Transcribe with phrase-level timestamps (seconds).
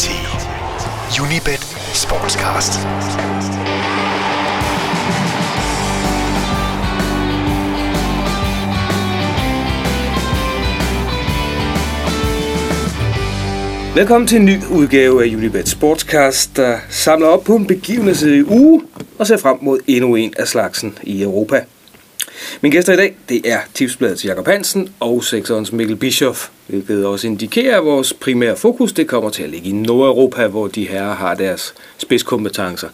[0.00, 0.12] til
[1.22, 1.60] Unibet
[1.94, 2.72] Sportscast.
[13.94, 18.82] Velkommen til en ny udgave af Unibet Sportscast, der samler op på en begivenhedsrig uge
[19.18, 21.64] og ser frem mod endnu en af slagsen i Europa.
[22.60, 27.26] Min gæster i dag, det er tipsbladets Jakob Hansen og sektorens Mikkel Bischoff, hvilket også
[27.26, 31.14] indikerer, at vores primære fokus det kommer til at ligge i Nordeuropa, hvor de her
[31.14, 32.88] har deres spidskompetencer.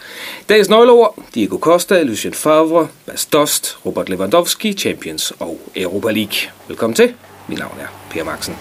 [0.49, 6.37] Dagens nøgleord, Diego Costa, Lucien Favre, Bas Dost, Robert Lewandowski, Champions og Europa League.
[6.69, 7.15] Velkommen til.
[7.49, 8.57] Mit navn er Per Maxen.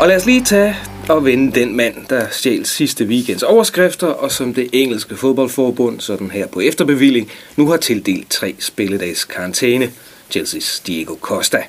[0.00, 0.76] Og lad os lige tage
[1.08, 6.30] og vende den mand, der stjal sidste weekends overskrifter, og som det engelske fodboldforbund, sådan
[6.30, 9.90] her på efterbevilling, nu har tildelt tre spilledags karantæne.
[10.36, 11.62] Chelsea's Diego Costa.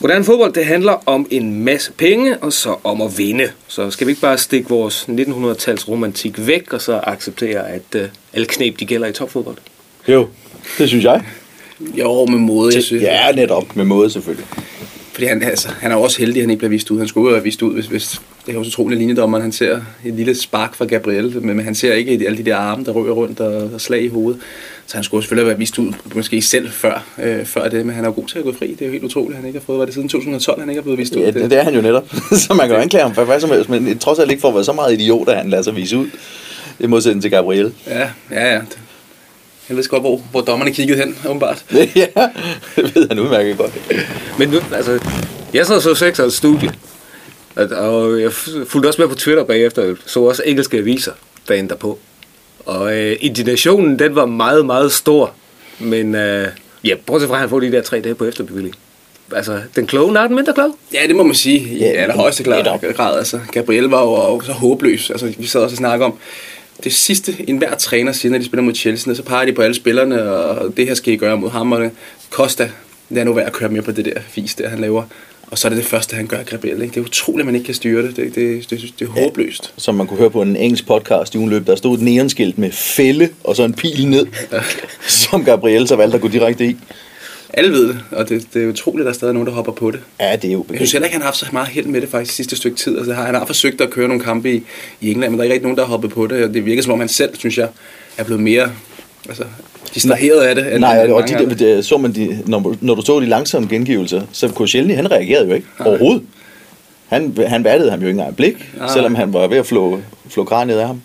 [0.00, 3.50] Moderne fodbold, det handler om en masse penge, og så om at vinde.
[3.68, 8.00] Så skal vi ikke bare stikke vores 1900-tals romantik væk, og så acceptere, at uh,
[8.32, 9.56] alle knep, de gælder i topfodbold?
[10.08, 10.28] Jo,
[10.78, 11.22] det synes jeg.
[11.80, 13.02] Jo, med måde, jeg synes.
[13.02, 13.76] Ja, netop.
[13.76, 14.46] Med måde selvfølgelig.
[15.14, 16.98] Fordi han, altså, han er også heldig, at han ikke bliver vist ud.
[16.98, 19.40] Han skulle jo have vist ud, hvis, hvis det er jo så utroligt linjedommer.
[19.40, 22.56] Han ser et lille spark fra Gabriel, men, men han ser ikke alle de der
[22.56, 24.40] arme, der rører rundt og, og slag i hovedet.
[24.86, 28.04] Så han skulle selvfølgelig været vist ud, måske selv før, øh, før det, men han
[28.04, 28.70] er jo god til at gå fri.
[28.70, 30.78] Det er jo helt utroligt, han ikke har fået, var det siden 2012, han ikke
[30.78, 31.22] har blevet vist ud.
[31.22, 32.08] Ja, det, det er han jo netop.
[32.46, 34.48] så man kan jo anklage ham for hvad som helst, men trods alt ikke for
[34.48, 36.06] at være så meget idiot, at han lader sig vise ud.
[36.80, 37.72] I modsætning til Gabriel.
[37.86, 38.60] Ja, ja, ja.
[39.68, 41.64] Jeg ved godt, hvor, hvor dommerne kiggede hen, åbenbart.
[41.96, 42.06] ja,
[42.76, 43.72] det ved han udmærket godt.
[44.38, 44.98] Men nu, altså,
[45.54, 46.72] jeg sad så seks års studie,
[47.56, 48.32] og- jeg
[48.66, 51.12] fulgte også med på Twitter bagefter, så også engelske aviser
[51.48, 51.98] dagen derpå.
[52.66, 55.32] Og øh, indignationen, den var meget, meget stor.
[55.78, 56.48] Men øh,
[56.84, 58.74] ja, bortset fra, at han får de der tre dage på efterbevilling.
[59.32, 60.76] Altså, den kloge, nej, den mindre klog.
[60.94, 61.76] Ja, det må man sige.
[61.78, 62.80] Ja, ja, allerhøjeste grad, netop.
[62.96, 63.18] grad.
[63.18, 65.10] Altså, Gabriel var jo så håbløs.
[65.10, 66.14] Altså, vi sad også og snakkede om,
[66.84, 69.74] det sidste, enhver træner siger, når de spiller mod Chelsea, så peger de på alle
[69.74, 71.72] spillerne, og det her skal I gøre mod ham.
[71.72, 71.90] Og det.
[72.30, 72.70] Costa,
[73.16, 75.02] er nu værd at køre med på det der fis, der han laver.
[75.50, 76.82] Og så er det det første, han gør, Gabriel.
[76.82, 76.94] Ikke?
[76.94, 78.16] Det er utroligt, at man ikke kan styre det.
[78.16, 79.74] Det, det, det, det er håbløst.
[79.76, 82.58] Som man kunne høre på en engelsk podcast i ugen løb, der stod et neonskilt
[82.58, 84.26] med fælde og så en pil ned,
[85.08, 86.76] som Gabriel så valgte at gå direkte i.
[87.56, 89.72] Alle ved det, og det, det er utroligt, at der er stadig nogen, der hopper
[89.72, 90.00] på det.
[90.20, 92.00] Ja, det er jo Jeg synes heller ikke, han har haft så meget held med
[92.00, 92.98] det faktisk sidste stykke tid.
[92.98, 94.62] Altså, han har forsøgt at køre nogle kampe i,
[95.00, 96.44] i England, men der er ikke rigtig nogen, der har hoppet på det.
[96.44, 97.68] Og det virker som om, han selv, synes jeg,
[98.18, 98.70] er blevet mere
[99.28, 99.44] altså,
[99.94, 100.72] distraheret af det.
[100.72, 101.76] end- Nej, end og mange de, andre.
[101.76, 105.48] de, så man de, når, når du så de langsomme gengivelser, så Koscielny, han reagerede
[105.48, 105.88] jo ikke Nej.
[105.88, 106.22] overhovedet.
[107.08, 108.88] Han, han vattede ham jo ikke engang et blik, Nej.
[108.92, 110.00] selvom han var ved at flå,
[110.30, 111.02] flå kraniet af ham.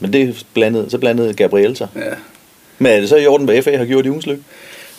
[0.00, 1.88] Men det blandede, så blandede Gabriel sig.
[1.96, 2.00] Ja.
[2.78, 4.42] Men er det så i orden, hvad FA har gjort i ugens løb?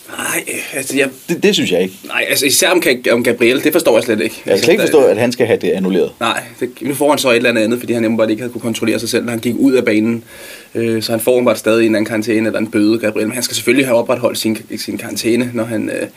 [0.09, 0.43] Nej,
[0.73, 1.95] altså, jeg, Det, det synes jeg ikke.
[2.07, 4.41] nej, altså især om, om Gabriel, det forstår jeg slet ikke.
[4.45, 6.11] Jeg kan slet ikke forstå, at han skal have det annulleret.
[6.19, 8.51] Nej, det, nu får han så et eller andet andet, fordi han åbenbart ikke havde
[8.51, 10.23] kunne kontrollere sig selv, når han gik ud af banen.
[10.75, 13.27] Øh, så han får åbenbart stadig en anden karantæne eller en bøde, Gabriel.
[13.27, 15.89] Men han skal selvfølgelig have opretholdt sin, sin karantæne, når han...
[15.89, 16.07] Øh,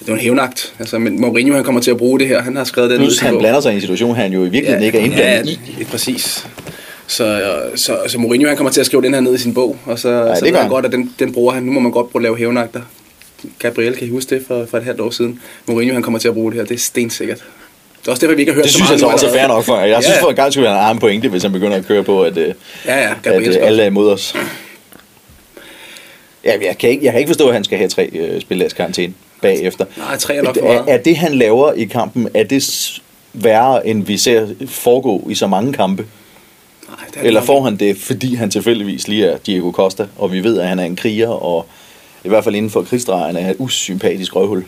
[0.00, 0.74] det var en hævnagt.
[0.78, 2.42] Altså, men Mourinho han kommer til at bruge det her.
[2.42, 4.82] Han har skrevet den Plus han blander sig i en situation, han jo i virkeligheden
[4.82, 5.58] ikke er indblandet i.
[5.78, 6.46] ja, præcis.
[7.06, 7.42] Så,
[7.74, 9.98] så, så Mourinho han kommer til at skrive den her ned i sin bog, og
[9.98, 10.70] så, det så ved gør han han.
[10.70, 11.62] godt, at den, den bruger han.
[11.62, 12.80] Nu må man godt prøve at lave hævnagter.
[13.58, 15.40] Gabriel, kan I huske det for, for et halvt år siden?
[15.66, 17.38] Mourinho han kommer til at bruge det her, det er stensikkert.
[18.00, 19.26] Det er også derfor, vi ikke har hørt Det så synes meget jeg så også
[19.26, 19.76] er fair nok for.
[19.76, 20.22] Jeg synes Ja.
[20.22, 22.36] for en gang skulle han have en pointe, hvis han begynder at køre på, at,
[22.36, 22.54] øh,
[22.86, 24.34] Ja, ja, at Gabriel øh, skal alle er imod os.
[26.44, 28.72] Ja, jeg, kan ikke, jeg kan ikke forstå, at han skal have tre øh, spilledags
[28.74, 29.84] karantæne bagefter.
[29.96, 30.94] Nej, tre er nok for er, meget.
[30.98, 32.92] er det, han laver i kampen, er det
[33.32, 36.06] værre, end vi ser foregå i så mange kampe?
[36.88, 40.32] Nej, det er Eller får han det, fordi han tilfældigvis lige er Diego Costa, og
[40.32, 41.66] vi ved, at han er en kriger, og
[42.24, 44.64] i hvert fald inden for krigsdrejerne er et usympatisk røvhul?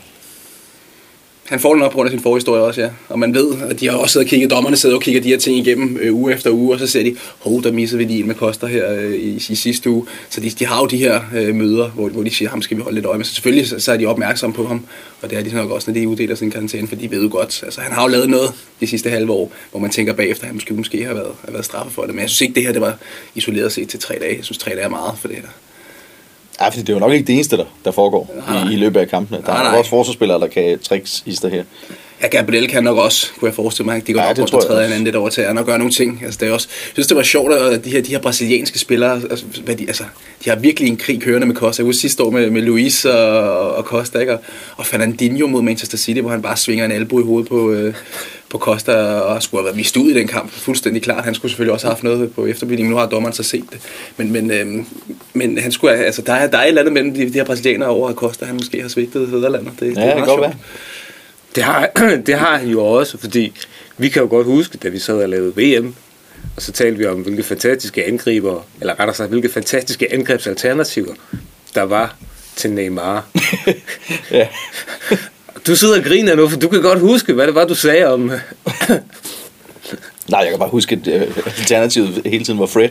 [1.49, 2.91] Han får den op på grund af sin forhistorie også, ja.
[3.09, 5.29] Og man ved, at de har også siddet og kigget, dommerne sidder og kigger de
[5.29, 8.05] her ting igennem øh, uge efter uge, og så ser de, hov, der misser vi
[8.05, 10.07] lige en med Koster her øh, i, i, sidste uge.
[10.31, 12.77] Så de, de har jo de her øh, møder, hvor, hvor de siger, ham skal
[12.77, 13.25] vi holde lidt øje med.
[13.25, 14.87] Så selvfølgelig så, så er de opmærksomme på ham,
[15.23, 17.29] og det er de nok også, når de uddeler sin karantæne, for de ved jo
[17.33, 17.63] godt.
[17.63, 20.47] Altså, han har jo lavet noget de sidste halve år, hvor man tænker bagefter, at
[20.47, 22.15] han måske, måske har været, har været straffet for det.
[22.15, 22.99] Men jeg synes ikke, det her det var
[23.35, 24.37] isoleret set til tre dage.
[24.37, 25.49] Jeg synes, tre dage er meget for det her.
[26.61, 28.69] Ja, fordi det er jo nok ikke det eneste, der, der foregår Nej.
[28.69, 29.39] i, i løbet af kampene.
[29.47, 29.79] Der Nej, er nej.
[29.79, 31.65] også forsvarsspillere, der kan tricks i det her.
[32.23, 34.07] Ja, Gabriel kan nok også, kunne jeg forestille mig.
[34.07, 34.87] De går Ja, ja, det nok tror også jeg træde også.
[34.89, 36.21] hinanden lidt over tæerne og gøre nogle ting.
[36.25, 38.79] Altså, det er også, jeg synes, det var sjovt, at de her, de her brasilianske
[38.79, 40.05] spillere, altså, hvad de, altså,
[40.45, 41.81] de har virkelig en krig kørende med Costa.
[41.81, 44.33] Jeg husker sidste år med, med Luis og, og Costa, ikke?
[44.33, 44.41] Og,
[44.77, 47.95] og Fernandinho mod Manchester City, hvor han bare svinger en albu i hovedet på, øh,
[48.51, 50.51] på Costa og skulle have været vist ud i den kamp.
[50.53, 51.25] Fuldstændig klart.
[51.25, 52.91] Han skulle selvfølgelig også have haft noget på efterbildning.
[52.91, 53.79] Nu har dommeren så set det.
[54.17, 54.87] Men, men, øhm,
[55.35, 57.45] men han skulle, altså, der, er, der er et eller andet mellem de, de her
[57.45, 59.73] brasilianere over, at Costa han måske har svigtet Fæderlandet.
[59.81, 60.41] Det, Ja, det kan meget godt sjovt.
[60.41, 60.53] være.
[61.57, 61.91] Det har,
[62.27, 63.53] det har han jo også, fordi
[63.97, 65.95] vi kan jo godt huske, da vi sad og lavede VM,
[66.57, 71.15] og så talte vi om, hvilke fantastiske angriber, eller rettere sagt, hvilke fantastiske angrebsalternativer,
[71.75, 72.17] der var
[72.57, 73.27] til Neymar.
[74.31, 74.49] Ja.
[75.67, 78.07] Du sidder og griner nu, for du kan godt huske, hvad det var, du sagde
[78.07, 78.21] om...
[80.29, 82.89] Nej, jeg kan bare huske, at øh, alternativet hele tiden var Fred.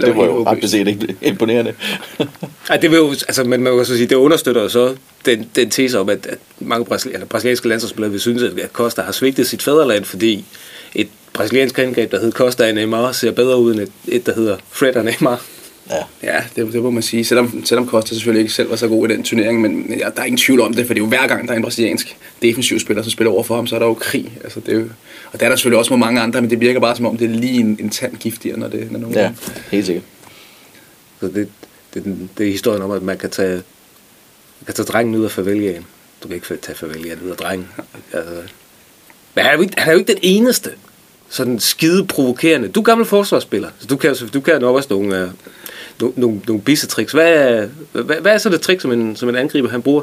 [0.00, 1.74] Ja, det var helt jo ret beset ikke imponerende.
[2.70, 4.94] Ej, det vil jo, altså, men man kan så sige, det understøtter jo så
[5.26, 9.02] den, den tese om, at, at mange brasili- eller brasilianske landsholdsspillere vil synes, at Costa
[9.02, 10.44] har svigtet sit fædreland, fordi
[10.94, 14.34] et brasiliansk angreb, der hedder Costa og Neymar, ser bedre ud end et, et der
[14.34, 15.42] hedder Fred og Neymar.
[15.90, 16.02] Ja.
[16.22, 17.24] Ja, det, det må man sige.
[17.24, 20.20] Selvom, selvom Costa selvfølgelig ikke selv var så god i den turnering, men ja, der
[20.20, 22.16] er ingen tvivl om det, for det er jo hver gang, der er en brasiliansk
[22.42, 24.38] defensiv spiller, som spiller over for ham, så er der jo krig.
[24.44, 24.88] Altså, det er jo,
[25.32, 27.16] og der er der selvfølgelig også med mange andre, men det virker bare som om,
[27.16, 29.32] det er lige en, en tand giftigere, når det når nogen ja,
[29.70, 30.04] helt sikkert.
[31.20, 31.48] Så det,
[31.94, 33.54] det, det, det er historien om, at man kan tage,
[34.60, 35.86] man kan tage drengen ud af faveliaen.
[36.22, 37.68] Du kan ikke tage faveliaen ud af drengen.
[38.12, 38.32] Altså,
[39.34, 40.70] men han er, jo ikke, han er jo ikke den eneste
[41.28, 42.68] sådan skide provokerende.
[42.68, 45.30] Du er gammel forsvarsspiller, så du kan, du kan nok også nogle, uh,
[46.00, 47.12] nogle, nogle, nogle bissetricks.
[47.12, 50.02] Hvad, hvad, hvad er så det trick, som en, som en angriber han bruger?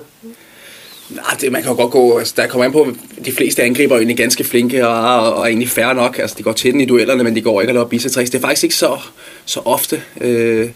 [1.10, 2.88] Nej, det, man kan jo godt gå, altså, der kommer an på,
[3.26, 6.20] de fleste angriber er jo egentlig ganske flinke og, og, og egentlig færre nok.
[6.20, 8.30] Altså, de går til den i duellerne, men de går ikke at lave bissetricks.
[8.30, 8.98] Det er faktisk ikke så,
[9.46, 10.70] så ofte, øh,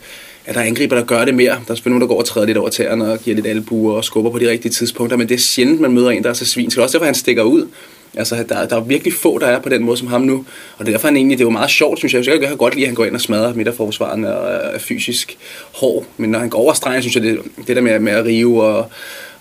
[0.46, 1.52] at der er angriber, der gør det mere.
[1.52, 3.96] Der er selvfølgelig nogen, der går og træder lidt over tæerne og giver lidt albuer
[3.96, 6.34] og skubber på de rigtige tidspunkter, men det er sjældent, man møder en, der er
[6.34, 6.72] så svin.
[6.72, 7.68] Så det er også derfor, han stikker ud.
[8.18, 10.46] Altså, der, der er virkelig få, der er på den måde som ham nu.
[10.78, 12.28] Og det er derfor, han egentlig, det er jo meget sjovt, synes jeg.
[12.28, 15.38] Jeg kan godt lide, at han går ind og smadrer midterforsvaren og er fysisk
[15.74, 16.06] hård.
[16.18, 18.64] Men når han går over stregen, synes jeg, det, det der med, med at rive
[18.64, 18.90] og,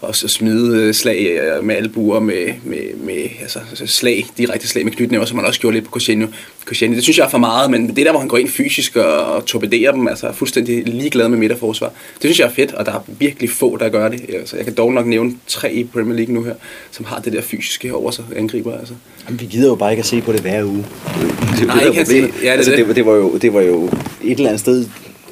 [0.01, 4.69] og så smide øh, slag øh, med albuer, med, med, med altså, altså slag, direkte
[4.69, 6.27] slag med knytnæver, som man også gjorde lidt på Koscielny.
[6.65, 6.95] Koscielny.
[6.97, 9.25] Det synes jeg er for meget, men det der, hvor han går ind fysisk og,
[9.25, 12.87] og torpederer dem, altså er fuldstændig ligeglad med midterforsvar, det synes jeg er fedt, og
[12.87, 14.21] der er virkelig få, der gør det.
[14.35, 16.55] Altså, jeg kan dog nok nævne tre i Premier League nu her,
[16.91, 18.79] som har det der fysiske over sig, angriber.
[18.79, 18.95] Altså.
[19.27, 20.77] Jamen, vi gider jo bare ikke at se på det hver uge.
[20.77, 22.79] Det, er Nej, det, der ikke ja, det altså, det.
[22.79, 23.85] det, var- det, var jo, det var jo
[24.25, 24.87] et eller andet sted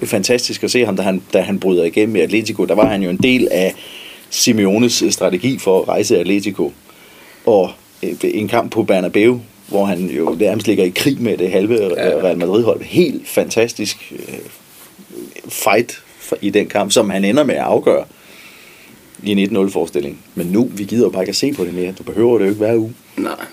[0.05, 2.65] fantastisk at se ham, da han, da han bryder igennem i Atletico.
[2.65, 3.75] Der var han jo en del af
[4.35, 6.73] Simeones øh, strategi for at rejse Atletico.
[7.47, 7.71] Og
[8.03, 11.95] øh, en kamp på Bernabeu, hvor han jo nærmest ligger i krig med det halve.
[12.23, 12.83] Real Madrid-hold.
[12.83, 14.39] Helt fantastisk øh,
[15.49, 16.03] fight
[16.41, 18.05] i den kamp, som han ender med at afgøre
[19.23, 20.17] i en 1-0-forestilling.
[20.35, 21.93] Men nu, vi gider bare ikke at se på det mere.
[21.93, 22.95] Du behøver det jo ikke hver uge.
[23.17, 23.45] Nej.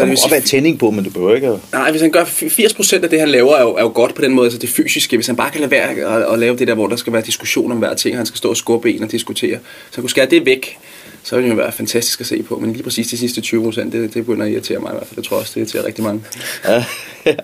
[0.00, 1.58] Så det vil være sige, tænding på, men du behøver ikke at...
[1.72, 4.22] nej, hvis han gør 80% af det, han laver, er jo, er jo godt på
[4.22, 5.16] den måde, altså det fysiske.
[5.16, 7.22] Hvis han bare kan lade være at, at lave det der, hvor der skal være
[7.22, 9.58] diskussion om hver ting, han skal stå og skubbe en og diskutere.
[9.90, 10.78] Så han kunne skære det væk,
[11.22, 12.58] så ville det jo være fantastisk at se på.
[12.58, 15.16] Men lige præcis de sidste 20%, det, det begynder at irritere mig i hvert fald.
[15.16, 16.22] Det tror jeg også, det irriterer rigtig mange.
[16.68, 16.84] Ja,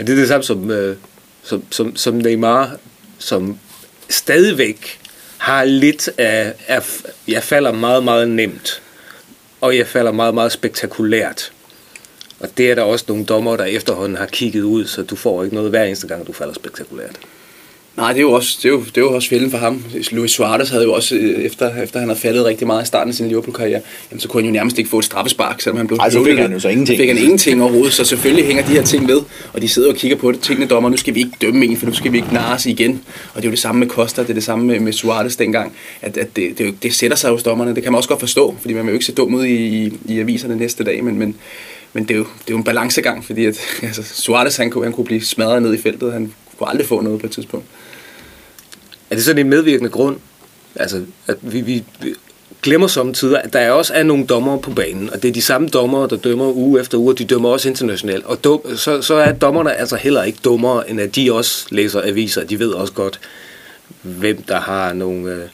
[0.00, 0.96] Er det det samme som, øh,
[1.42, 2.76] som, som, som Neymar,
[3.18, 3.58] som
[4.08, 4.98] stadigvæk
[5.38, 6.82] har lidt af, af...
[7.28, 8.82] Jeg falder meget, meget nemt,
[9.60, 11.52] og jeg falder meget, meget spektakulært.
[12.40, 15.44] Og det er der også nogle dommer, der efterhånden har kigget ud, så du får
[15.44, 17.18] ikke noget hver eneste gang, du falder spektakulært.
[17.96, 19.84] Nej, det er jo også, det er jo, det er jo også fælden for ham.
[20.10, 23.08] Luis Suarez havde jo også, øh, efter, efter han havde faldet rigtig meget i starten
[23.08, 25.86] af sin Liverpool-karriere, jamen, så kunne han jo nærmest ikke få et straffespark, selvom han
[25.86, 26.98] blev Ej, så fik han jo så ingenting.
[26.98, 29.20] Fik han ingenting overhovedet, så selvfølgelig hænger de her ting ved,
[29.52, 30.40] og de sidder og kigger på det.
[30.40, 33.02] Tingene dommer, nu skal vi ikke dømme en, for nu skal vi ikke narres igen.
[33.34, 35.36] Og det er jo det samme med Costa, det er det samme med, med Suarez
[35.36, 35.72] dengang,
[36.02, 37.74] at, at det, det, det, sætter sig hos dommerne.
[37.74, 39.54] Det kan man også godt forstå, fordi man vil jo ikke se dum ud i,
[39.54, 41.36] i, i aviserne næste dag, men, men,
[41.92, 44.84] men det, er jo, det er jo en balancegang, fordi at, altså, Suarez han kunne,
[44.84, 47.66] han kunne blive smadret ned i feltet, han kunne aldrig få noget på et tidspunkt.
[49.10, 50.16] Er det sådan en medvirkende grund?
[50.74, 52.14] Altså, at vi, vi vi
[52.62, 55.68] glemmer samtidig, at der også er nogle dommere på banen, og det er de samme
[55.68, 58.24] dommere, der dømmer uge efter uge, og de dømmer også internationalt.
[58.24, 62.02] Og dum, så, så er dommerne altså heller ikke dummere, end at de også læser
[62.02, 62.44] aviser.
[62.44, 63.20] De ved også godt,
[64.02, 65.48] hvem der har nogle øh,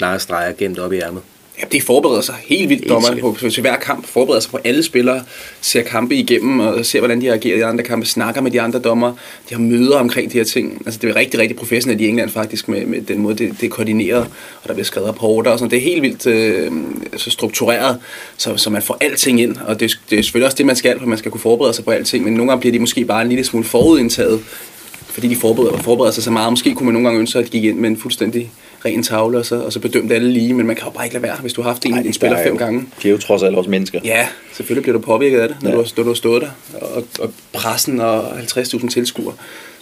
[0.00, 1.22] narestreger gemt op i ærmet.
[1.60, 4.06] Ja, de forbereder sig helt vildt, dommerne, på, til hver kamp.
[4.06, 5.22] Forbereder sig på alle spillere,
[5.60, 8.60] ser kampe igennem og ser, hvordan de reagerer i de andre kampe, snakker med de
[8.60, 9.12] andre dommer.
[9.48, 10.82] De har møder omkring de her ting.
[10.86, 13.66] Altså, det er rigtig, rigtig professionelt i England faktisk, med, med den måde, det, det
[13.66, 14.26] er koordineret,
[14.62, 16.72] og der bliver skrevet rapporter og sådan Det er helt vildt øh,
[17.16, 17.98] så struktureret,
[18.36, 20.98] så, så man får alting ind, og det, det er selvfølgelig også det, man skal,
[20.98, 23.22] for man skal kunne forberede sig på alting, men nogle gange bliver de måske bare
[23.22, 24.40] en lille smule forudindtaget,
[25.20, 26.52] fordi de forbereder, forbereder sig så meget.
[26.52, 28.50] Måske kunne man nogle gange ønske sig, at de gik ind med en fuldstændig
[28.84, 31.14] ren tavle, og så, og så bedømte alle lige, men man kan jo bare ikke
[31.14, 32.84] lade være, hvis du har haft en, Ej, en spiller er fem jo- gange.
[33.02, 34.00] De er jo trods alt også mennesker.
[34.04, 35.76] Ja, selvfølgelig bliver du påvirket af det, når, Ja.
[35.76, 36.48] du, har, når du har stået der,
[36.80, 39.34] og, og pressen og 50.000 tilskuere,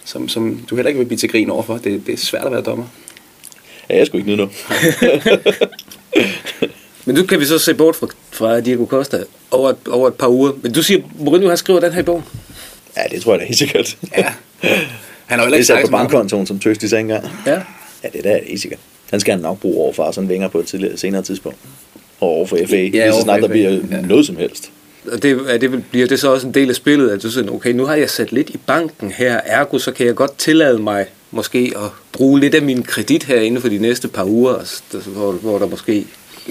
[0.05, 1.77] som, som du heller ikke vil blive til grin overfor.
[1.77, 2.85] Det, det er svært at være dommer.
[3.89, 4.51] Ja, jeg skulle ikke nyde noget.
[7.05, 10.13] Men nu kan vi så se bort fra, fra Diego Costa over et, over et
[10.13, 10.51] par uger.
[10.63, 12.23] Men du siger, Mourinho har skrevet den her i bogen.
[12.97, 13.97] Ja, det tror jeg da helt sikkert.
[14.17, 14.25] Ja.
[15.29, 17.25] Han har jo er ikke sagt på bankkontoen, som Tøstis sagde engang.
[17.45, 17.61] Ja.
[18.03, 18.79] Ja, det er da helt sikkert.
[19.11, 21.57] Den skal han nok bruge over for sådan vinger på et tidligere, senere tidspunkt.
[22.19, 24.01] og over for FA, ja, lige så snart der bliver Ja.
[24.01, 24.71] noget som helst.
[25.11, 27.51] Og det, er det, bliver det så også en del af spillet, at du siger,
[27.51, 30.79] okay, nu har jeg sat lidt i banken her, ergo så kan jeg godt tillade
[30.79, 34.53] mig måske at bruge lidt af min kredit her inden for de næste par uger,
[34.55, 36.05] altså, hvor, hvor der måske...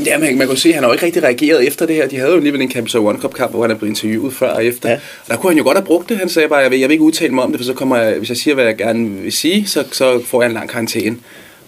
[0.06, 2.08] Ja, man, man kunne se, at han har jo ikke rigtig reageret efter det her.
[2.08, 4.50] De havde jo alligevel en Capital One Cup kamp, hvor han er blevet interviewet før
[4.50, 4.88] og efter.
[4.88, 4.94] Ja.
[4.94, 6.18] Og der kunne han jo godt have brugt det.
[6.18, 7.96] Han sagde bare, jeg vil, jeg vil ikke udtale mig om det, for så kommer
[7.96, 10.68] jeg, hvis jeg siger, hvad jeg gerne vil sige, så, så får jeg en lang
[10.68, 11.16] karantæne.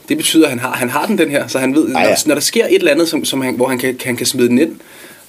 [0.09, 1.93] Det betyder, at han har, han har den, den her, så han ved, ja.
[1.93, 4.27] når, når der sker et eller andet, som, som han, hvor han kan, han kan
[4.27, 4.77] smide den ind,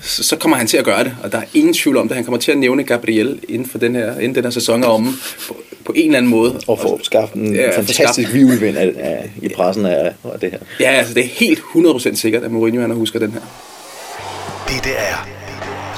[0.01, 1.15] så, så kommer han til at gøre det.
[1.24, 2.15] Og der er ingen tvivl om det.
[2.15, 4.88] Han kommer til at nævne Gabriel inden for den her, inden den her sæson er
[4.88, 5.12] omme,
[5.48, 5.55] på,
[5.86, 6.60] på en eller anden måde.
[6.67, 10.60] Og få skabt en Ja, fantastisk vivlvind af, af, i pressen af, af det her.
[10.79, 13.41] Ja, altså det er helt 100% sikkert, at Mourinho han husker den her.
[14.67, 15.27] Dette er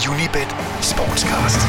[0.09, 1.59] Unibet Sportscast.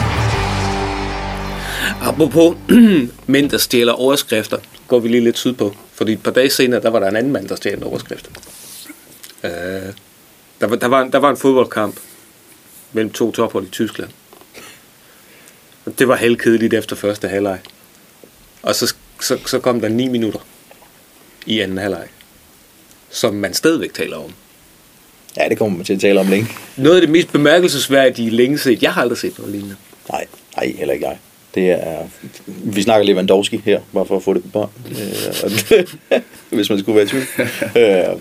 [2.03, 2.57] Apropos
[3.27, 5.75] mænd, der stjæler overskrifter, går vi lige lidt sydpå.
[5.95, 8.31] Fordi et par dage senere, der var der en anden mand, der stjal en overskrift.
[9.45, 9.51] Øh,
[10.61, 11.95] der, var, der, var, der var en fodboldkamp
[12.95, 14.11] mellem to tophold i Tyskland.
[15.85, 17.59] Og det var halvkedeligt efter første halvleg.
[18.63, 20.41] Og så, så, så kom der 9 minutter
[21.47, 22.07] i anden halvleg,
[23.11, 24.33] som man stadigvæk taler om.
[25.37, 26.49] Ja, det kommer man til at tale om længe.
[26.77, 28.83] Noget af det mest bemærkelsesværdige længe set.
[28.83, 29.77] Jeg har aldrig set noget lignende.
[30.11, 31.19] Nej, nej, heller ikke jeg.
[31.55, 32.09] Det er,
[32.47, 36.21] vi snakker Lewandowski her, bare for at få det på bånd, øh,
[36.57, 37.27] hvis man skulle være i tvivl.
[37.77, 38.21] Øh,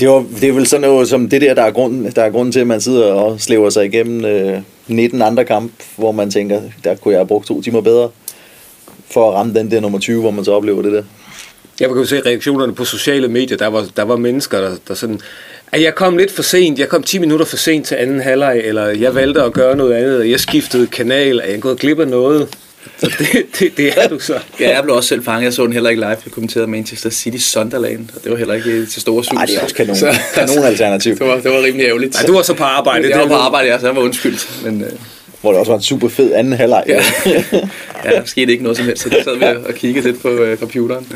[0.00, 2.30] det, var, det er vel sådan noget som det der, der er grunden, der er
[2.30, 6.30] grunden til, at man sidder og slæver sig igennem øh, 19 andre kamp, hvor man
[6.30, 8.10] tænker, der kunne jeg have brugt to timer bedre,
[9.10, 11.02] for at ramme den der nummer 20, hvor man så oplever det der.
[11.80, 13.56] Jeg kunne se reaktionerne på sociale medier.
[13.56, 15.20] Der var, der var mennesker, der, der sådan...
[15.72, 16.78] At jeg kom lidt for sent.
[16.78, 18.60] Jeg kom 10 minutter for sent til anden halvleg.
[18.64, 20.18] Eller jeg valgte at gøre noget andet.
[20.18, 21.40] Og jeg skiftede kanal.
[21.40, 22.48] og jeg gået glip af noget?
[22.98, 24.38] Så det, det, det er du så.
[24.60, 25.44] Ja, jeg blev også selv fanget.
[25.44, 26.08] Jeg så den heller ikke live.
[26.08, 29.32] Jeg kommenterede Manchester City Sunderland, og det var heller ikke til store sus.
[29.32, 29.96] Nej, det er også kanon,
[30.34, 32.14] kanon alternativ, det, var, det var rimelig ærgerligt.
[32.14, 33.08] Nej, du var så på arbejde.
[33.08, 34.64] Jeg var det på arbejde, ja, så jeg var undskyldt.
[34.64, 34.90] Men øh,
[35.40, 36.84] hvor det også var en super fed anden halvleg.
[36.86, 37.02] ja,
[38.04, 40.28] ja, der skete ikke noget som helst, så der sad vi og kiggede lidt på
[40.28, 41.12] øh, computeren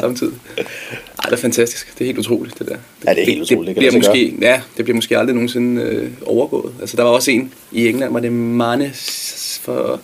[0.00, 0.34] samtidig.
[0.58, 0.64] Ej,
[1.24, 1.98] det er fantastisk.
[1.98, 2.76] Det er helt utroligt, det der.
[3.06, 3.76] Ja, det er helt utroligt.
[3.76, 6.72] Det kan bliver måske, ja, det bliver måske aldrig nogensinde øh, overgået.
[6.80, 8.92] Altså, der var også en i England, var det Mane
[9.62, 10.00] for,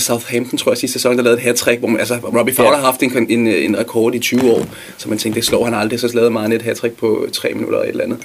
[0.00, 2.70] for Southampton, tror jeg, sidste sæson, der lavede et hat hvor man, altså, Robbie Fowler
[2.70, 2.76] Ja.
[2.76, 4.66] har haft en, en, en rekord i 20 år,
[4.98, 7.78] så man tænkte, det slår han aldrig, så lavede Mane et hat på 3 minutter
[7.78, 8.18] eller et eller andet.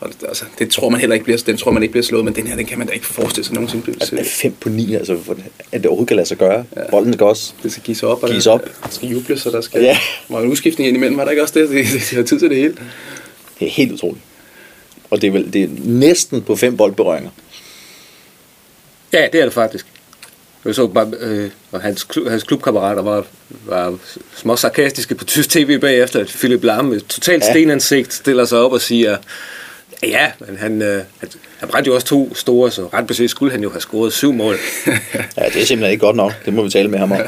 [0.00, 2.24] Og det, altså, det tror man heller ikke bliver, den tror man ikke bliver slået,
[2.24, 4.28] men den her, den kan man da ikke forestille sig nogensinde bliver Altså, den er
[4.28, 5.38] 5 på 9, altså, for, at
[5.72, 6.64] det overhovedet kan lade sig gøre.
[6.76, 6.90] Ja.
[6.90, 8.64] Bolden skal også Det skal gives op, og Gives der, op.
[8.64, 9.86] der skal jubles, og der skal Ja.
[9.86, 9.98] ja.
[10.28, 11.16] var en udskiftning ind imellem.
[11.18, 11.68] Var der ikke også det?
[11.68, 12.74] Det, det, det har tid til det hele.
[13.58, 14.22] Det er helt utroligt.
[15.10, 17.30] Og det er, vel, det er næsten på fem boldberøringer.
[19.12, 19.86] Ja, det er det faktisk.
[20.64, 23.26] Jeg så bare, øh, og hans, hans klubkammerater var,
[23.66, 23.98] var
[24.36, 27.50] små sarkastiske på tysk tv bagefter, at Philip Lahm med totalt Ja.
[27.52, 29.16] stenansigt stiller sig op og siger,
[30.02, 31.28] ja, men han, øh, han,
[31.58, 34.32] han brændte jo også to store, så ret beset skulle han jo have scoret syv
[34.32, 34.56] mål.
[34.86, 36.32] Ja, det er simpelthen ikke godt nok.
[36.44, 37.18] Det må vi tale med ham om.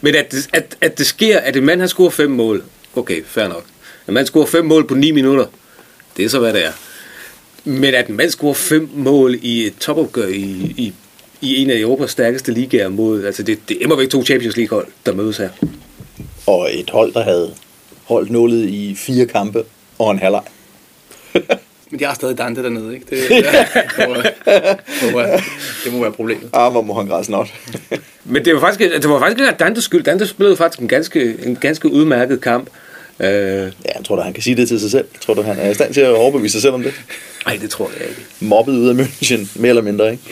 [0.00, 2.62] Men at, det- at, at det sker, at en mand han scorer fem mål,
[2.96, 3.64] okay, fair nok.
[4.08, 5.46] En mand scorer fem mål på ni minutter,
[6.16, 6.72] det er så hvad det er.
[7.68, 10.92] Men at en mand scorer fem mål i et topopgør i, i,
[11.40, 14.78] i en af Europas stærkeste ligaer mod, altså det, det er væk to Champions League
[14.78, 15.48] hold, der mødes her.
[16.46, 17.50] Og et hold, der havde
[18.04, 19.64] holdt nullet i fire kampe
[19.98, 20.42] og en halvleg.
[21.90, 23.06] Men de har stadig Dante dernede, ikke?
[23.10, 23.36] Det, ja,
[23.96, 25.40] det, må, det, må, være-
[25.84, 26.50] det må være problemet.
[26.52, 27.54] Ah, hvor må han græsse not.
[28.24, 30.04] Men det var faktisk, det var faktisk ikke Dantes skyld.
[30.04, 32.70] Dante spillede faktisk en ganske, en ganske udmærket kamp.
[33.20, 33.62] Øh, ja,
[33.96, 35.04] jeg tror da, han kan sige det til sig selv.
[35.14, 36.94] Jeg tror du, han er i stand til at overbevise sig selv om det?
[37.46, 38.20] nej, det tror jeg ikke.
[38.40, 40.22] Mobbet ud af München, mere eller mindre, ikke?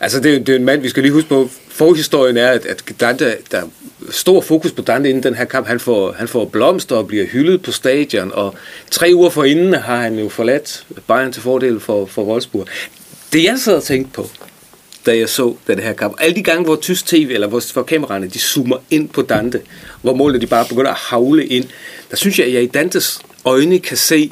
[0.00, 1.50] Altså, det, er- det er en mand, vi skal lige huske på.
[1.68, 3.62] Forhistorien er, at, at Dante, der er
[4.10, 5.66] stor fokus på Dante inden den her kamp.
[5.66, 8.54] Han får, han får blomster og bliver hyldet på stadion, og
[8.90, 12.66] tre uger forinden har han jo forladt Bayern til fordel for, for Wolfsburg.
[13.32, 14.30] Det jeg sad og tænkte på,
[15.08, 17.82] da jeg så den her kamp, alle de gange, hvor tysk tv, eller hvor, hvor
[17.82, 19.60] kameraerne, de zoomer ind på Dante,
[20.02, 21.64] hvor målene de bare begynder at havle ind,
[22.10, 24.30] der synes jeg, at jeg i Dantes øjne kan se,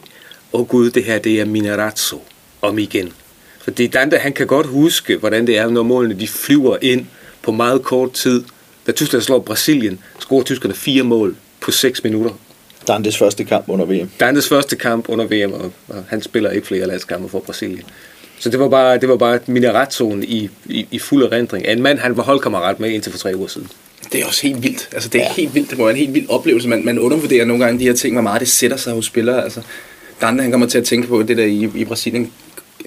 [0.53, 2.23] åh oh gud, det her, det er Minarazzo
[2.63, 3.13] om igen.
[3.61, 7.07] Fordi Dante, han kan godt huske, hvordan det er, når målene de flyver ind
[7.43, 8.45] på meget kort tid.
[8.87, 12.31] Da Tyskland slår Brasilien, scorer tyskerne fire mål på 6 minutter.
[12.89, 14.11] Dantes første kamp under VM.
[14.21, 17.85] Dantes første kamp under VM, og, og han spiller ikke flere landskampe for Brasilien.
[18.39, 21.83] Så det var bare, det var bare Minarazzoen i, i, i fuld erindring af en
[21.83, 23.69] mand, han var holdkammerat med indtil for tre uger siden.
[24.13, 24.89] Det er også helt vildt.
[24.93, 25.29] Altså, det er Ja.
[25.29, 25.35] ja.
[25.35, 25.71] helt vildt.
[25.71, 26.69] Det må være en helt vild oplevelse.
[26.69, 29.45] Man, man undervurderer nogle gange de her ting, hvor meget det sætter sig hos spillere.
[29.45, 29.61] Altså,
[30.21, 32.33] Dante, han kommer til at tænke på det der i, i Brasilien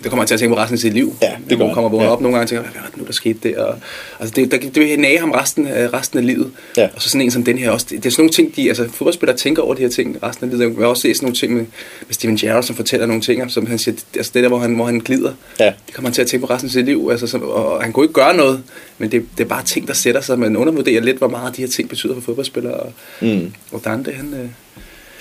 [0.03, 1.15] det kommer han til at tænke på resten af sit liv.
[1.22, 1.91] Ja, det går kommer han.
[1.91, 2.12] vågne Ja.
[2.12, 3.63] op nogle gange og tænker, hvad var det nu, der skete der?
[3.63, 3.75] Og,
[4.20, 6.51] altså, det, det, det vil nage ham resten, af- resten af livet.
[6.77, 6.89] Ja.
[6.96, 7.86] Og så sådan en som den her også.
[7.89, 10.51] Det, det er sådan nogle ting, de, altså fodboldspillere tænker over de her ting resten
[10.51, 10.72] af livet.
[10.74, 11.62] Jeg har også set sådan nogle ting med,
[12.08, 14.75] med Steven Gerrard, som fortæller nogle ting, som han siger, altså det der, hvor han,
[14.75, 15.34] hvor han glider.
[15.60, 15.65] Ja.
[15.88, 17.08] Det kommer han til at tænke på resten af sit liv.
[17.12, 18.63] Altså, som, og han kunne ikke gøre noget,
[18.98, 20.39] men det, det er bare ting, der sætter sig.
[20.39, 22.74] Man undervurderer lidt, hvor meget de her ting betyder for fodboldspillere.
[22.74, 23.51] Og, Mm.
[23.72, 24.34] og Dante, han...
[24.34, 24.50] Øh,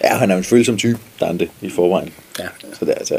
[0.05, 2.13] Ja, han er en følsom type, Dante, i forvejen.
[2.39, 2.45] ja,
[2.79, 3.17] Så det er altså...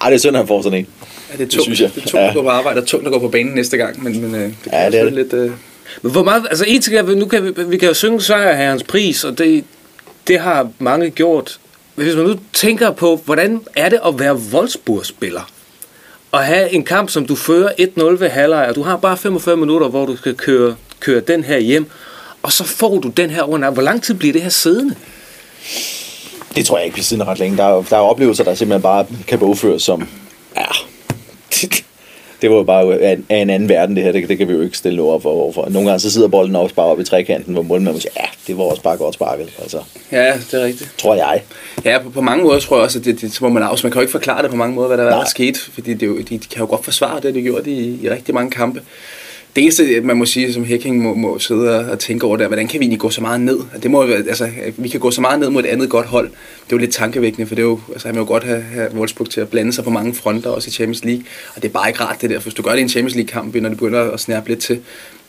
[0.00, 0.86] Ej, det er synd, at han får sådan en.
[1.32, 1.90] Ja, det er tungt, synes jeg.
[1.94, 2.28] det er tungt Ja.
[2.28, 4.40] at gå på arbejde, og tungt at gå på banen næste gang, men, men øh,
[4.40, 5.12] det kan Ja, det er det det.
[5.12, 5.32] lidt...
[5.32, 5.50] Øh,
[6.02, 8.82] Men hvor meget, altså en ting er, nu kan vi, vi kan jo synge sejrherrens
[8.82, 9.64] pris, og det,
[10.28, 11.58] det har mange gjort.
[11.94, 15.50] Hvis man nu tænker på, hvordan er det at være Wolfsburg-spiller?
[16.32, 19.56] Og have en kamp, som du fører 1-0 ved halvleg, og du har bare 45
[19.56, 21.86] minutter, hvor du skal køre, køre den her hjem,
[22.42, 23.70] og så får du den her under.
[23.70, 24.94] Hvor lang tid bliver det her siddende?
[26.56, 27.56] Det tror jeg ikke bliver siddende ret længe.
[27.56, 30.08] Der er, der er oplevelser, der simpelthen bare kan bogføres som...
[30.56, 30.64] Ja,
[32.42, 34.12] det var jo bare af en, af en anden verden, det her.
[34.12, 35.30] Det, det kan vi jo ikke stille noget op for.
[35.30, 35.68] Overfor.
[35.70, 38.58] Nogle gange så sidder bolden også bare oppe i trekanten, hvor målmanden siger, ja, det
[38.58, 39.48] var også bare godt sparket.
[39.62, 39.78] Altså,
[40.12, 40.94] ja, det er rigtigt.
[40.98, 41.42] tror jeg.
[41.84, 43.82] Ja, på, på mange måder tror jeg også, at det, det må man afs.
[43.82, 45.58] Man kan jo ikke forklare det på mange måder, hvad der, hvad der er sket,
[45.58, 48.34] fordi det jo, de, de kan jo godt forsvare det, de gjorde i, i rigtig
[48.34, 48.80] mange kampe.
[49.56, 52.48] Det eneste, man må sige, som Hacking må, må sidde og- tænke over, det er,
[52.48, 53.58] hvordan kan vi egentlig gå så meget ned?
[53.82, 56.26] Det må, altså, vi kan gå så meget ned mod et andet godt hold.
[56.28, 58.62] Det er jo lidt tankevækkende, for det er jo, altså, han vil jo godt have,
[58.62, 61.22] have Wolfsburg til at blande sig på mange fronter, også i Champions League.
[61.56, 62.88] Og det er bare ikke rart det der, for hvis du gør det i en
[62.88, 64.80] Champions League-kamp, når det begynder at snærpe lidt til,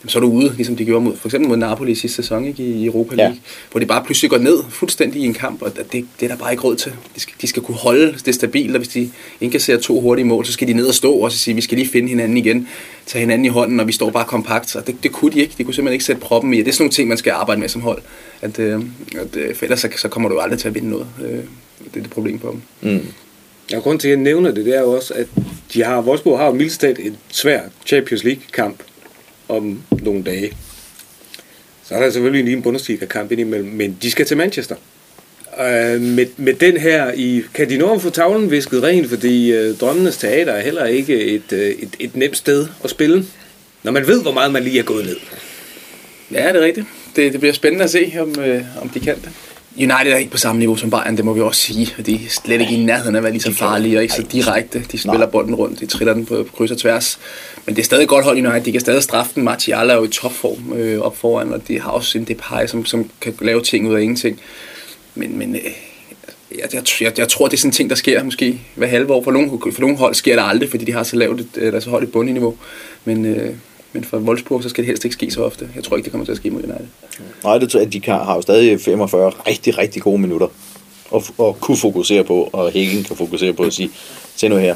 [0.06, 2.44] så er du ude, ligesom de gjorde mod, for eksempel mod Napoli i sidste sæson
[2.44, 3.40] ikke, i Europa League, Ja.
[3.70, 6.36] hvor de bare pludselig går ned fuldstændig i en kamp, og det, det er der
[6.36, 6.92] bare ikke råd til.
[7.14, 10.46] De skal, de skal kunne holde det stabilt, og hvis de indkasserer to hurtige mål,
[10.46, 12.68] så skal de ned og stå og så sige, vi skal lige finde hinanden igen,
[13.06, 14.76] tage hinanden i hånden, og vi står bare kompakt.
[14.76, 15.54] Og det, det kunne de ikke.
[15.58, 16.58] De kunne simpelthen ikke sætte proppen i.
[16.58, 18.02] Det er sådan nogle ting, man skal arbejde med som hold.
[18.42, 18.82] At, øh,
[19.20, 21.06] at, øh, for ellers så, så kommer du jo aldrig til at vinde noget.
[21.24, 22.90] Øh, det er det problem på dem.
[22.92, 23.06] Mm.
[23.70, 25.26] Ja, grund til, at jeg nævner det, det er jo også, at
[25.74, 28.76] de har, Wolfsburg har jo mildt talt et svær Champions League-kamp
[29.48, 30.52] om nogle dage.
[31.84, 34.76] Så er der selvfølgelig lige en Bundesliga-kamp indimellem, men de skal til Manchester.
[35.60, 37.42] Øh, med, med den her i...
[37.54, 41.20] Kan de nå at få tavlen visket rent, fordi øh, Drømmenes Teater er heller ikke
[41.20, 43.26] et, øh, et, et nemt sted at spille,
[43.82, 45.16] når man ved, hvor meget man lige er gået ned.
[46.32, 46.86] Ja, det er rigtigt.
[47.16, 49.30] Det, det bliver spændende at se, om, øh, om de kan det.
[49.76, 51.94] United er ikke på samme niveau som Bayern, det må vi også sige.
[52.06, 54.22] De er slet ikke i nærheden af at være lige så farlige og ikke så
[54.22, 54.78] direkte.
[54.78, 55.26] De spiller Nej.
[55.26, 57.18] bolden rundt, de triller den på, kryds og tværs.
[57.66, 58.60] Men det er stadig godt hold United.
[58.60, 59.44] De kan stadig straffe den.
[59.44, 62.84] Martial er jo i topform øh, op foran, og de har også en Depay, som,
[62.84, 64.40] som kan lave ting ud af ingenting.
[65.14, 65.62] Men, men øh,
[66.58, 69.12] jeg, jeg, jeg, jeg tror, det er sådan en ting, der sker måske hver halve
[69.12, 69.24] år.
[69.24, 71.80] For nogle, for nogle hold sker det aldrig, fordi de har så lavt et, eller
[71.80, 72.56] så højt et bundniveau.
[73.04, 73.50] Men, øh,
[73.94, 75.68] men for Wolfsburg, så skal det helst ikke ske så ofte.
[75.76, 76.86] Jeg tror ikke, det kommer til at ske mod United.
[77.44, 80.46] Nej, det tror jeg, at de kan, har jo stadig 45 rigtig, rigtig gode minutter
[81.14, 83.90] at, at kunne fokusere på, og Hækken kan fokusere på at sige,
[84.36, 84.74] se nu her,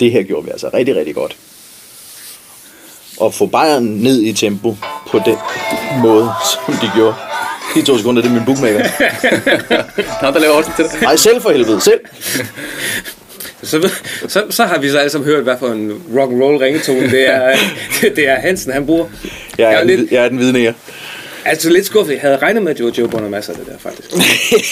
[0.00, 1.36] det her gjorde vi altså rigtig, rigtig godt.
[3.20, 4.76] Og få Bayern ned i tempo
[5.10, 5.36] på den
[6.02, 6.30] måde,
[6.66, 7.14] som de gjorde.
[7.74, 8.84] De to sekunder, det er min bookmaker.
[10.22, 11.02] Nå, der laver også til det.
[11.02, 12.00] Nej, selv for helvede, selv.
[13.62, 13.90] Så,
[14.28, 17.10] så, så har vi så alle sammen hørt, hvad for en rock and roll ringetone
[17.10, 17.56] det er,
[18.16, 19.06] det er Hansen, han bruger.
[19.24, 20.72] Jeg Jeg er, er den, lidt- jeg er den vidne her.
[21.44, 22.12] Altså lidt skuffet.
[22.12, 24.08] Jeg havde regnet med, at det var Joe Bonamassa, det der faktisk.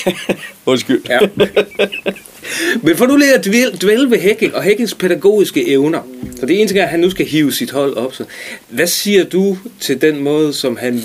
[0.67, 1.03] Undskyld.
[1.09, 1.19] Ja.
[2.83, 6.01] Men for nu lige at dvæle, dvæle ved Hækking og Hækkings pædagogiske evner.
[6.39, 8.15] For det eneste gang, at han nu skal hive sit hold op.
[8.15, 8.25] Så.
[8.69, 11.03] Hvad siger du til den måde, som han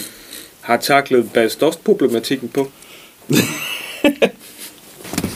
[0.62, 2.71] har taklet Bastost-problematikken på?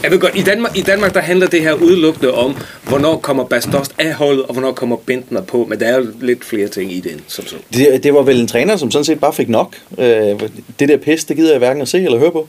[0.03, 3.43] Jeg ved godt, i Danmark, i Danmark der handler det her udelukkende om, hvornår kommer
[3.43, 5.65] Bastost af holdet, og hvornår kommer Bentner på.
[5.69, 7.55] Men der er jo lidt flere ting i den, som så.
[7.73, 9.75] Det, det var vel en træner, som sådan set bare fik nok.
[9.97, 10.39] Øh,
[10.79, 12.47] det der pis, det gider jeg hverken at se eller høre på.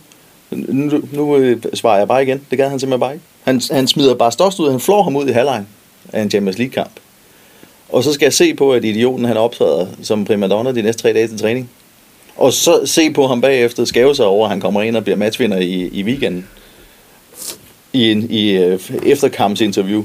[0.50, 2.40] Nu, nu øh, svarer jeg bare igen.
[2.50, 3.24] Det gad han simpelthen bare ikke.
[3.42, 4.70] Han, han smider bare Stost ud.
[4.70, 5.68] Han flår ham ud i halvlejen
[6.12, 6.92] af en Champions League-kamp.
[7.88, 11.12] Og så skal jeg se på, at idioten han optræder som primadonna de næste tre
[11.12, 11.70] dage til træning.
[12.36, 15.16] Og så se på ham bagefter skæve sig over, at han kommer ind og bliver
[15.16, 16.46] matchvinder i, i weekenden.
[17.92, 20.04] I en i, øh, efterkampsinterview.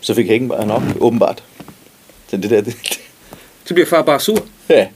[0.00, 1.42] Så fik Hækken bare nok, åbenbart.
[2.30, 2.76] Så det der, det,
[3.64, 4.46] Så bliver far bare sur.
[4.68, 4.86] ja.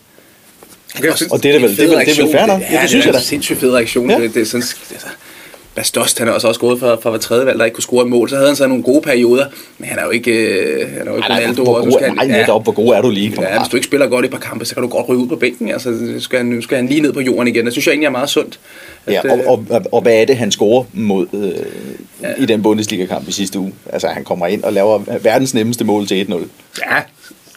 [0.99, 2.61] Okay, Og det er vel, det er vel, det er vel fair nok?
[2.71, 3.19] Ja, det synes jeg da.
[3.19, 4.11] en sindssygt fed reaktion.
[4.11, 4.21] Ja.
[4.21, 5.07] Det, det er sådan, altså,
[5.75, 8.09] Bastost, han er også, gået fra, fra hver tredje valg, der ikke kunne score et
[8.11, 8.29] mål.
[8.29, 9.47] Så havde han så nogle gode perioder,
[9.79, 11.63] men han er jo ikke, øh, han er jo ikke nej, Ronaldo.
[11.63, 13.35] hvor og nu god, skal han- nej, netop, hvor god er du lige?
[13.41, 15.19] Ja, hvis du ikke spiller godt i et par kampe, så kan du godt ryge
[15.19, 15.71] ud på bænken.
[15.71, 17.65] Altså, nu skal han, nu skal han lige ned på jorden igen.
[17.65, 18.59] Det synes jeg egentlig er meget sundt.
[19.07, 21.51] At, Ja, og, og, og, og hvad er det, han scorer mod øh,
[22.23, 22.43] ja.
[22.43, 23.73] i den Bundesliga-kamp i sidste uge?
[23.93, 26.35] Altså, han kommer ind og laver verdens nemmeste mål til 1-0.
[26.91, 27.01] Ja,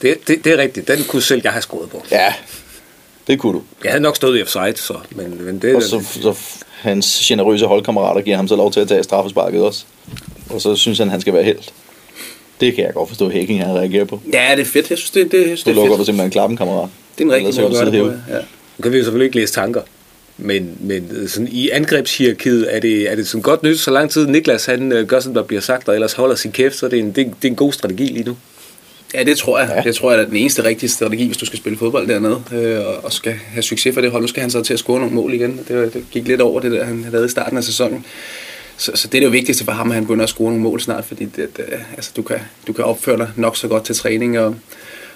[0.02, 0.88] det, det, det er rigtigt.
[0.88, 2.04] Den kunne selv jeg have skåret på.
[2.12, 2.34] Ja,
[3.28, 3.62] det kunne du.
[3.84, 4.94] Jeg havde nok stået i offside, så.
[5.12, 6.34] Men, men det, Og så, så
[6.86, 9.86] hans generøse holdkammerater giver ham så lov til at tage straffesparket også.
[10.50, 11.74] Og så synes han, han skal være helt.
[12.62, 14.20] Det kan jeg godt forstå, at Hækking han reagerer på.
[14.34, 14.90] Ja, det er fedt.
[14.90, 16.00] Jeg synes, det, det, synes, Du det er lukker fedt.
[16.00, 16.90] du simpelthen klappen, kammerat.
[17.18, 18.34] Det er en rigtig måde at gøre det på.
[18.34, 18.40] Ja.
[18.78, 19.82] Nu kan vi jo selvfølgelig ikke læse tanker,
[20.38, 24.28] men, men sådan i angrebshierarkiet er det, er det sådan godt nyt, så lang tid
[24.28, 26.90] Niklas han øh, gør, som der bliver sagt, og ellers holder sin kæft, så er
[26.90, 28.36] det en, det, er- det er en god strategi lige nu.
[29.14, 29.70] Ja, det tror jeg.
[29.76, 29.82] Ja.
[29.90, 33.04] Det tror jeg er den eneste rigtige strategi, hvis du skal spille fodbold dernede, øh,
[33.04, 34.22] og- skal have succes for det hold.
[34.24, 35.60] Nu skal han så til at score nogle mål igen.
[35.68, 38.06] Det, det gik lidt over det der, han havde i starten af sæsonen.
[38.78, 40.64] Så, så det er det jo vigtigste for ham, at han begynder at score nogle
[40.64, 41.66] mål snart, fordi det, det,
[41.96, 44.56] altså, du, kan, du kan opføre dig nok så godt til træning og,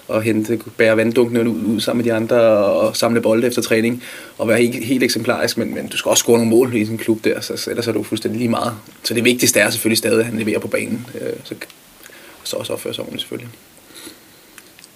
[0.08, 3.62] og hente, bære vanddunkene ud, ud sammen med de andre og, og samle bolde efter
[3.62, 4.04] træning
[4.38, 6.94] og være helt, helt eksemplarisk, men, men du skal også score nogle mål i sådan
[6.96, 8.74] en klub der, så, så ellers er du fuldstændig lige meget.
[9.04, 11.56] Så det vigtigste er selvfølgelig stadig, at han leverer på banen, øh, så,
[12.42, 13.50] og så også opføre sig ordentligt selvfølgelig.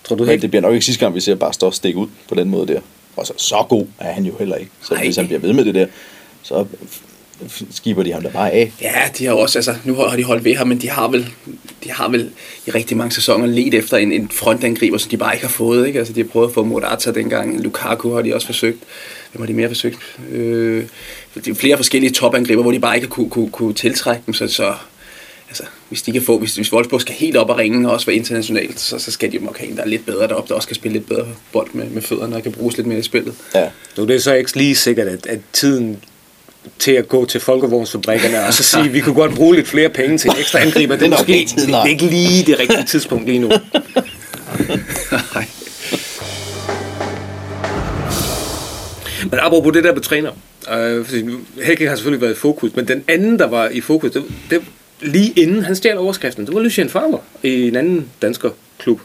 [0.03, 0.41] Tror du Men ikke?
[0.41, 2.49] det bliver nok ikke sidste gang, vi ser bare stå og stikke ud på den
[2.49, 2.79] måde der.
[3.15, 4.71] Og så, så god er han jo heller ikke.
[4.81, 5.03] Så Nej.
[5.03, 5.85] hvis han bliver ved med det der,
[6.43, 6.65] så
[7.71, 8.71] skiber de ham da bare af.
[8.81, 11.27] Ja, de har også, altså, nu har de holdt ved ham, men de har vel,
[11.83, 12.29] de har vel
[12.67, 15.87] i rigtig mange sæsoner let efter en, en frontangriber, som de bare ikke har fået.
[15.87, 15.99] Ikke?
[15.99, 18.79] Altså, de har prøvet at få Morata dengang, Lukaku har de også forsøgt.
[19.31, 19.97] Hvem har de mere forsøgt?
[20.31, 20.83] Øh,
[21.35, 24.73] er flere forskellige topangriber, hvor de bare ikke kunne, kunne, kunne tiltrække dem, så, så
[25.93, 28.15] hvis de kan få, hvis, hvis Wolfsburg skal helt op og ringe, og også være
[28.15, 30.55] internationalt, så, så skal de jo nok have en, der er lidt bedre deroppe, der
[30.55, 33.01] også kan spille lidt bedre bold med, med fødderne og kan bruges lidt mere i
[33.01, 33.33] spillet.
[33.55, 33.67] Ja.
[33.97, 36.03] Nu det er så ikke lige sikkert, at, at tiden
[36.79, 39.89] til at gå til folkevognsfabrikkerne og så sige, at vi kunne godt bruge lidt flere
[39.89, 40.95] penge til en ekstra angriber.
[40.95, 43.47] Det er, Det måske, ikke det er ikke lige det rigtige tidspunkt lige nu.
[45.35, 45.45] Nej.
[49.31, 50.31] Men apropos det der med træner.
[50.71, 51.05] Øh,
[51.63, 54.61] Hækking har selvfølgelig været i fokus, men den anden, der var i fokus, det, det
[55.03, 58.99] lige inden han stjal overskriften, det var Lucien Favre i en anden dansker klub.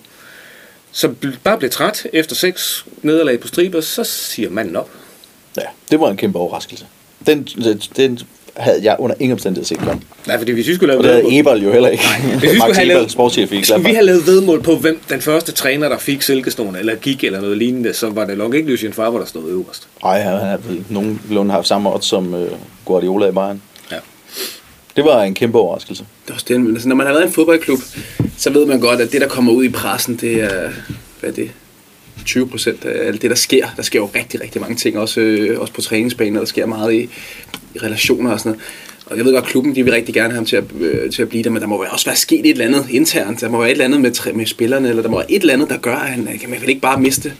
[0.92, 4.90] Som bl- bare blev træt efter seks nederlag på striber, så siger manden op.
[5.56, 6.84] ja, det var en kæmpe overraskelse.
[7.26, 7.48] Den,
[7.96, 8.18] den,
[8.56, 10.00] havde jeg under ingen omstændighed set komme.
[10.26, 12.04] Nej, fordi hvis vi skulle lave Og det havde Eberl jo heller ikke.
[12.38, 15.20] Hvis vi skulle have lavet, sportschef i skulle vi have lavet vedmål på, hvem den
[15.20, 18.70] første træner, der fik Silkestolen, eller gik eller noget lignende, så var det nok ikke
[18.70, 19.88] Lucien Favre, der stod øverst.
[20.04, 22.40] Ej, han har vel nogenlunde haft samme odds som uh,
[22.84, 23.62] Guardiola i Bayern.
[24.96, 26.04] Det var en kæmpe overraskelse.
[26.24, 27.78] Det er også det, men altså, når man har været i en fodboldklub,
[28.36, 30.70] så ved man godt, at det, der kommer ud i pressen, det er,
[31.20, 31.50] hvad er det,
[32.24, 33.66] 20 procent af alt det, der sker.
[33.76, 36.66] Der sker jo rigtig, rigtig mange ting, også, øh, også på træningsbanen, og der sker
[36.66, 37.08] meget i,
[37.74, 38.64] i relationer og sådan noget.
[39.06, 41.10] Og jeg ved godt, at klubben de vil rigtig gerne have ham til at, øh,
[41.12, 43.40] til at blive der, men der må også være sket et eller andet internt.
[43.40, 45.54] Der må være et eller andet med, med spillerne, eller der må være et eller
[45.54, 47.32] andet, der gør, at han kan man vel ikke bare miste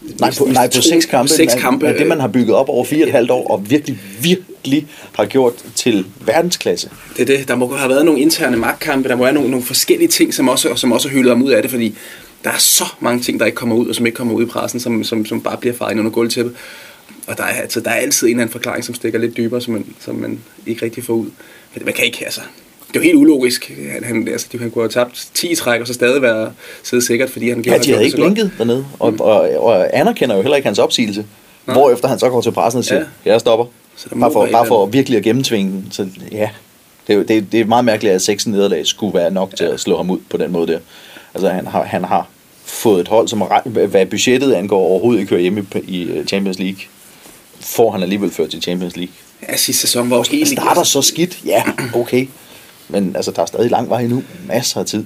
[0.00, 1.32] Nej, på, nej, på seks kampe.
[1.32, 1.86] Seks kampe.
[1.86, 4.86] Er det, man har bygget op over fire og et halvt år, og virkelig, virkelig
[5.12, 6.90] har gjort til verdensklasse.
[7.16, 7.48] Det er det.
[7.48, 10.48] Der må have været nogle interne magtkampe, der må være nogle, nogle forskellige ting, som
[10.48, 11.94] også, som også har hyldet ham ud af det, fordi
[12.44, 14.46] der er så mange ting, der ikke kommer ud, og som ikke kommer ud i
[14.46, 16.54] pressen, som, som, som bare bliver faret ind under gulvtæppet.
[17.26, 19.60] Og der er, altså, der er altid en eller anden forklaring, som stikker lidt dybere,
[19.60, 21.30] som man, som man ikke rigtig får ud.
[21.74, 22.40] Men man kan ikke, altså,
[22.88, 23.72] det er jo helt ulogisk.
[23.92, 27.30] Han, han, altså, han kunne have tabt 10 træk, og så stadig være siddet sikkert,
[27.30, 28.34] fordi han Ja, gjorde de havde ikke så godt.
[28.34, 31.26] blinket dernede, og, og, og anerkender jo heller ikke hans opsigelse.
[31.64, 33.30] Hvorefter han så går til pressen og siger, ja.
[33.32, 33.66] jeg stopper.
[33.96, 35.86] Så Bare for, bare for virkelig at gennemtvinge den.
[35.90, 36.48] Så ja,
[37.06, 39.80] det er, det, det er meget mærkeligt, at seks nederlag skulle være nok til at
[39.80, 40.78] slå ham ud på den måde der.
[41.34, 42.26] Altså han har, han har
[42.64, 46.58] fået et hold, som ret- hvad budgettet angår overhovedet ikke hører hjemme i, øh, Champions
[46.58, 46.78] League.
[47.60, 49.12] Får han alligevel ført til Champions League.
[49.48, 50.48] Ja, sidste sæson var Det helt...
[50.48, 51.62] starter så skidt, ja,
[51.94, 52.26] okay.
[52.88, 54.22] Men altså, der er stadig lang vej endnu.
[54.48, 55.04] Masser af tid.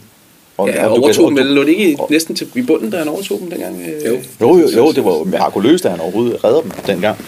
[0.56, 2.96] Og, Ja, og du overtog dem lå det ikke og- næsten til, i bunden, da
[2.98, 3.80] han overtog dem dengang?
[3.80, 4.06] øh?
[4.06, 4.18] Jo.
[4.40, 7.18] Jo, jo, jo, det var jo mirakuløst, at han overhovedet redder dem dengang.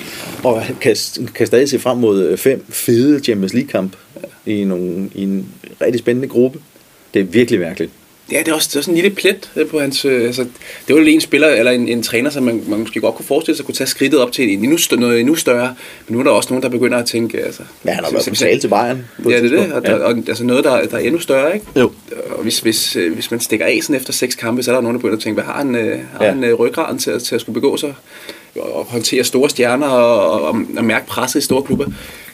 [0.45, 0.97] Og han kan,
[1.35, 3.97] kan stadig se frem mod øh, fem fede Champions League-kamp
[4.47, 5.47] i, nogle, i en
[5.83, 6.59] rigtig spændende gruppe.
[7.15, 7.93] Det er virkelig mærkeligt.
[8.33, 10.05] Ja, det er også, det er også en lille plet øh, på hans...
[10.05, 10.43] Øh, altså,
[10.89, 13.27] det var jo en spiller, eller en, en træner, som man, man måske godt kunne
[13.27, 15.75] forestille sig, kunne tage skridtet op til en endnu større, noget endnu større.
[16.09, 17.41] Men nu er der også nogen, der begynder at tænke...
[17.45, 19.05] Altså, Ja, han har været på til Bayern.
[19.31, 19.73] Ja, det er det.
[19.73, 21.67] Og, der, og, altså noget, der, der er endnu større, ikke?
[21.77, 21.93] Jo.
[22.31, 24.83] Og hvis, hvis, øh, hvis man stikker af sådan efter seks kampe, så er der
[24.83, 26.31] nogen, der begynder at tænke, hvad har han, øh, har Ja.
[26.33, 27.95] han øh, ryggraden til, at- til at skulle begå sig?
[28.61, 31.87] Og håndtere store stjerner og, og, og, og mærke presset i store klubber.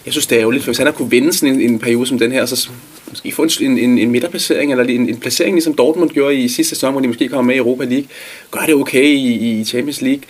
[0.06, 2.06] Jeg synes, det er ærgerligt, for hvis han har kunne vinde sådan en, en periode
[2.06, 2.68] som den her, så
[3.10, 6.74] måske få en, en, en midterplacering, eller en, en placering, ligesom Dortmund gjorde i sidste
[6.74, 8.06] sæson, hvor de måske kommer med i Europa League.
[8.50, 10.22] Gør det okay i, i Champions League.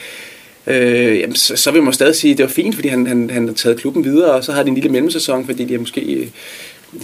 [0.67, 3.31] Øh, jamen, så, så vil man stadig sige, at det var fint, fordi han, han,
[3.31, 6.33] han har taget klubben videre, og så har de en lille mellemsæson, fordi de måske,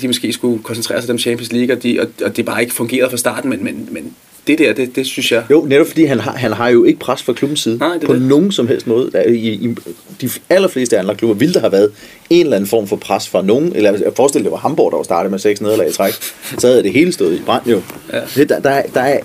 [0.00, 2.74] de måske skulle koncentrere sig om Champions League, og, de, og, og det bare ikke
[2.74, 4.14] fungerede fra starten, men, men, men
[4.46, 5.44] det der, det, det synes jeg...
[5.50, 7.78] Jo, netop fordi han har, han har jo ikke pres fra klubbens side.
[7.78, 8.22] Nej, det på det.
[8.22, 9.11] nogen som helst måde.
[9.11, 9.74] Der, i, I
[10.20, 11.92] de allerfleste andre klubber ville der have været
[12.30, 13.76] en eller anden form for pres fra nogen.
[13.76, 16.12] Eller jeg forestiller det var Hamburg, der var startet med seks nederlag i træk.
[16.59, 17.82] Så havde det hele stået i brand jo.
[18.12, 18.20] Ja.
[18.35, 19.20] Det, der, der, er, der er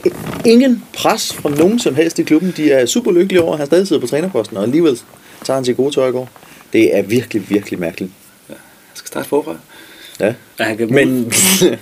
[0.45, 2.53] ingen pres fra nogen som helst i klubben.
[2.57, 4.99] De er super lykkelige over, at han stadig sidder på trænerposten, og alligevel
[5.43, 6.29] tager han til gode tøj i går.
[6.73, 8.11] Det er virkelig, virkelig mærkeligt.
[8.49, 8.57] Jeg
[8.93, 9.55] skal starte forfra.
[10.21, 10.33] Ja.
[10.57, 11.33] at han kan Men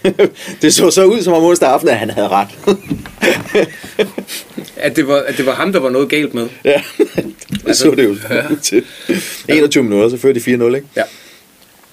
[0.62, 2.48] det så så ud som om onsdag aften, at han havde ret.
[4.78, 6.48] at, det var, at det var ham, der var noget galt med.
[6.66, 6.82] ja,
[7.68, 8.86] det så det jo ud til.
[9.48, 10.88] 21 minutter, så førte de 4-0, ikke?
[10.96, 11.04] Ja.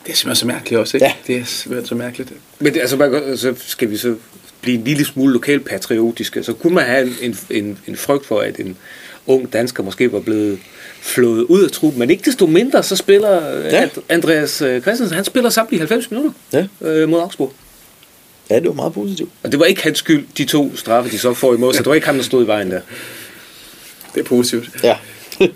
[0.06, 1.06] Det er simpelthen så mærkeligt også, ikke?
[1.06, 1.12] Ja.
[1.26, 2.32] Det er simpelthen så mærkeligt.
[2.58, 4.14] Men det, altså, man, så skal vi så
[4.60, 6.42] blive en lille smule lokalpatriotiske.
[6.42, 8.76] Så kunne man have en, en, en frygt for, at en
[9.26, 10.58] ung dansker måske var blevet
[11.00, 11.98] flået ud af truppen.
[11.98, 13.88] Men ikke desto mindre, så spiller Ja.
[14.08, 16.66] Andreas øh, Christensen, han spiller samtlige 90 minutter Ja.
[16.80, 17.52] øh, mod Augsburg.
[18.50, 19.30] Ja, det var meget positivt.
[19.42, 21.86] Og det var ikke hans skyld, de to straffe, de så får imod, så det
[21.88, 22.80] var ikke ham, der stod i vejen der.
[24.14, 24.70] Det er positivt.
[24.82, 24.96] Ja.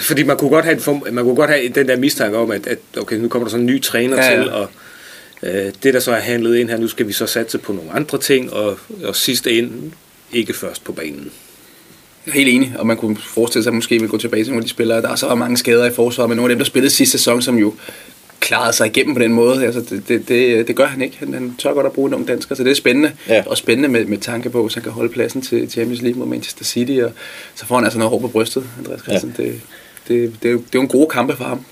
[0.00, 2.50] Fordi man kunne godt have, en form, man kunne godt have den der mistanke om,
[2.50, 4.68] at, at okay, nu kommer der sådan en ny træner Ja, ja, til, og
[5.42, 7.90] øh, det der så er handlet ind her, nu skal vi så satse på nogle
[7.92, 9.92] andre ting, og, og sidste ind,
[10.32, 11.30] ikke først på banen.
[12.28, 14.44] Jeg er helt enig, og man kunne forestille sig, at man måske vil gå tilbage
[14.44, 15.02] til nogle af de spillere.
[15.02, 17.42] Der er så mange skader i forsvaret, men nogle af dem, der spillede sidste sæson,
[17.42, 17.74] som jo
[18.40, 19.64] klarede sig igennem på den måde.
[19.64, 21.16] Altså, det, det, det, det gør han ikke.
[21.18, 23.12] Han, han tør godt at bruge en ung dansker, så det er spændende.
[23.28, 23.44] Ja.
[23.46, 26.26] Og spændende med, med tanke på, hvis han kan holde pladsen til Champions League mod
[26.26, 27.12] Manchester City, og
[27.54, 29.44] så får han altså noget hår på brystet, Andreas Christensen.
[29.44, 29.50] Ja.
[29.50, 29.60] Det,
[30.08, 31.64] det, det, er jo, det er jo en gode kampe for ham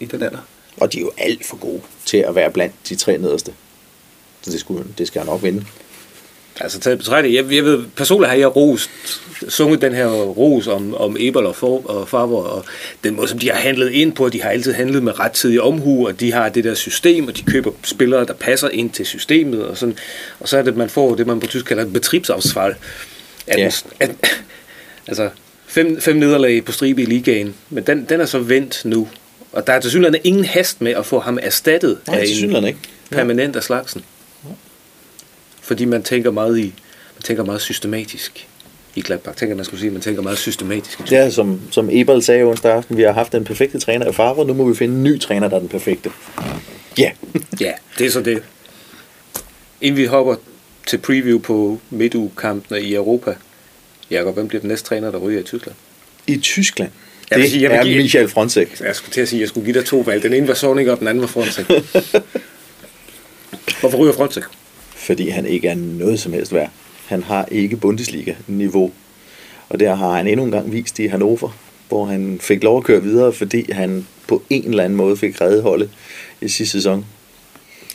[0.00, 0.38] i den alder.
[0.76, 3.52] Og de er jo alt for gode til at være blandt de tre nederste.
[4.42, 5.64] Så det, skulle, det skal han nok vinde.
[6.60, 8.90] Altså taget i betragtning, jeg, jeg ved, personligt har jeg rost,
[9.48, 12.64] sunget den her ros om, om Eberl og, for, og Favre, og
[13.04, 16.06] den måde, som de har handlet ind på, de har altid handlet med rettidig omhu,
[16.06, 19.64] og de har det der system, og de køber spillere, der passer ind til systemet,
[19.64, 19.98] og, sådan,
[20.40, 22.30] og så er det, man får det, man på tysk kalder et.
[23.46, 23.70] At, Ja.
[24.00, 24.10] at,
[25.08, 25.30] altså,
[25.66, 29.08] fem, fem nederlag på stribe i ligaen, men den, den er så vendt nu,
[29.52, 32.68] og der er til synligheden ingen hast med at få ham erstattet Nej, af tilsyneladende
[32.68, 32.80] ikke.
[33.10, 34.04] permanent af slagsen.
[35.70, 36.62] Fordi man tænker meget i,
[37.16, 38.46] man tænker meget systematisk.
[38.94, 41.12] I Gladbach tænker man skulle sige, man tænker meget systematisk.
[41.12, 44.46] Er som, som Eberl sagde onsdag aften, vi har haft den perfekte træner i Favre,
[44.46, 46.10] nu må vi finde en ny træner, der er den perfekte.
[46.98, 47.10] Ja,
[47.60, 48.42] Ja, det er så det.
[49.80, 50.34] Inden vi hopper
[50.86, 53.34] til preview på midtugekampene i Europa.
[54.10, 55.76] Jakob, hvem bliver den næste træner, der ryger i Tyskland?
[56.26, 56.90] i Tyskland.
[57.30, 58.80] Jeg Det sige, jeg er give- Michael Fronzek.
[58.80, 60.22] Jeg skulle til at sige, at jeg skulle give dig to valg.
[60.22, 61.66] Den ene var Sorning, og den anden var Frontsek.
[63.80, 64.42] Hvorfor ryger Frontsek?
[65.00, 66.70] Fordi han ikke er noget som helst værd.
[67.06, 68.92] Han har ikke Bundesliga-niveau.
[69.68, 71.56] Og der har han endnu en gang vist i Hannover,
[71.88, 75.40] hvor han fik lov at køre videre, fordi han på en eller anden måde fik
[75.40, 75.90] reddet holdet
[76.40, 77.06] i sidste sæson.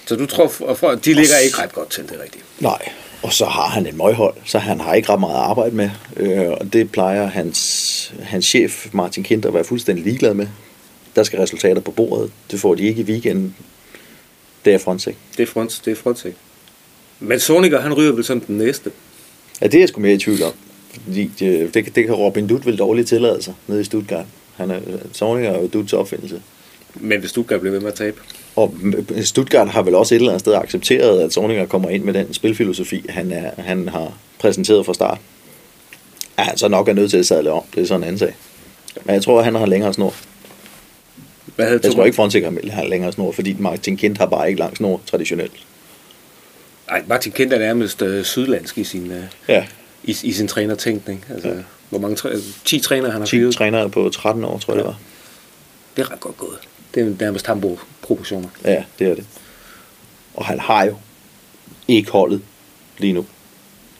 [0.05, 2.43] Så du tror, at de ligger ikke ret godt til, det rigtigt.
[2.59, 2.89] Nej,
[3.23, 5.89] og så har han et møghold, så han har ikke ret meget at arbejde med.
[6.17, 10.47] Øh, og det plejer hans, hans chef, Martin Kind, at være fuldstændig ligeglad med.
[11.15, 12.31] Der skal resultater på bordet.
[12.51, 13.55] Det får de ikke i weekenden.
[14.65, 15.15] Det er Fronzek.
[15.37, 16.31] Det er Front, det er.
[17.19, 18.91] Men Sorniger, han ryger vel som den næste.
[19.61, 20.51] Ja, det er jeg sgu mere i tvivl om.
[21.03, 24.25] Fordi det, det, det kan Robin Dutt vel dårligt tillade sig nede i Stuttgart.
[24.55, 24.79] Han er,
[25.11, 26.41] Sorninger er jo Dutts opfindelse.
[26.95, 28.17] Men hvis Stuttgart bliver ved med at tabe.
[28.55, 28.75] Og
[29.21, 32.33] Stuttgart har vel også et eller andet sted accepteret, at Sorninger kommer ind med den
[32.33, 35.17] spilfilosofi, han, er, han har præsenteret fra start.
[36.37, 37.63] Ja, han så nok er nødt til at sadle om.
[37.75, 38.35] Det er sådan en anden sag.
[39.05, 40.13] Men jeg tror, at han har længere snor.
[41.55, 44.59] Hvad havde Jeg tror ikke, Fronzek har længere snor, fordi Martin Kind har bare ikke
[44.59, 45.65] lang snor traditionelt.
[46.89, 49.65] Ej, Martin Kent er nærmest øh, sydlandsk i sin, øh, Ja,
[50.03, 51.25] i, i sin trænertænkning.
[51.33, 51.55] Altså, ja.
[51.89, 53.55] hvor mange træ, 10 trænere han har 10 fyret.
[53.55, 54.99] trænere på 13 år, tror jeg det var.
[55.95, 56.57] Det er ret godt gået.
[56.95, 58.47] Det er nærmest Hamburg-proportioner.
[58.65, 59.25] Ja, det er det.
[60.33, 60.95] Og han har jo
[61.87, 62.41] ikke holdet
[62.97, 63.25] lige nu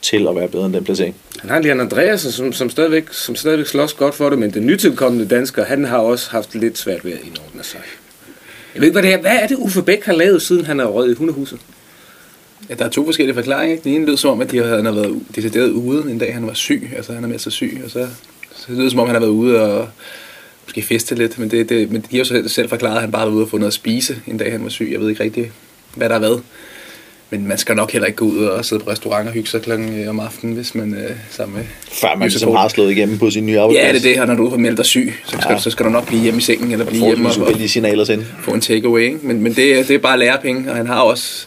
[0.02, 1.16] til at være bedre end den placering.
[1.40, 4.66] Han har Leon Andreasen, som, som, stadigvæk, som stadigvæk slås godt for det, men den
[4.66, 7.80] nytilkommende dansker, han har også haft lidt svært ved at indordne sig.
[8.74, 9.22] Jeg ved ikke, hvad det er.
[9.22, 11.60] Hvad er det, Uffe Bæk har lavet, siden han er røget i hundehuset?
[12.70, 13.76] Ja, der er to forskellige forklaringer.
[13.76, 13.84] Ikke?
[13.84, 16.34] Den ene lød som om, at de havde, han har været decideret ude en dag,
[16.34, 16.90] han var syg.
[16.96, 18.08] Altså han er med sig syg, og så,
[18.56, 19.88] så det lyder som om, han har været ude og
[20.66, 21.40] måske feste lidt.
[21.40, 23.44] Men, det, det, men de har jo selv, selv forklaret, at han bare var ude
[23.44, 24.90] og få noget at spise en dag, han var syg.
[24.92, 25.52] Jeg ved ikke rigtig,
[25.96, 26.40] hvad der er hvad.
[27.30, 29.62] Men man skal nok heller ikke gå ud og sidde på restaurant og hygge sig
[29.62, 31.66] klokken øh, om aftenen, hvis man øh, sammen med...
[31.92, 33.88] Før man ligesom har slået igennem på sin nye arbejdsplads.
[33.88, 35.60] Ja, det er det, og når du har meldt dig syg, så skal, Ja.
[35.60, 37.34] så skal du nok blive hjemme i sengen, eller blive hjemme og,
[37.68, 38.26] signaler sendt.
[38.44, 39.02] få en takeaway.
[39.02, 39.18] Ikke?
[39.22, 41.46] Men, men det, er- det er bare lærepenge, og han har også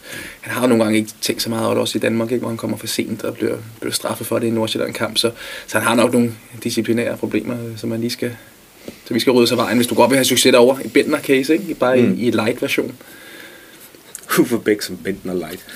[0.48, 2.40] han har nogle gange ikke tænkt så meget over også i Danmark, ikke?
[2.40, 5.18] hvor han kommer for sent og bliver, bliver straffet for det i en Nordsjælland-kamp.
[5.18, 5.30] Så,
[5.66, 6.32] så han har nok nogle
[6.64, 8.36] disciplinære problemer, øh, som man lige skal,
[9.04, 10.84] så vi skal rydde sig vejen, hvis du godt vil have succes derovre.
[10.84, 11.74] I Bentner case, ikke?
[11.74, 12.14] Bare mm.
[12.18, 12.94] i, i light version.
[14.38, 15.66] Uffe Bæk som Bentner Light.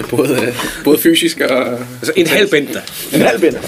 [0.10, 1.68] Både, øh, både fysisk og...
[1.72, 2.80] Altså en halv Bentner.
[3.12, 3.60] En halv binder.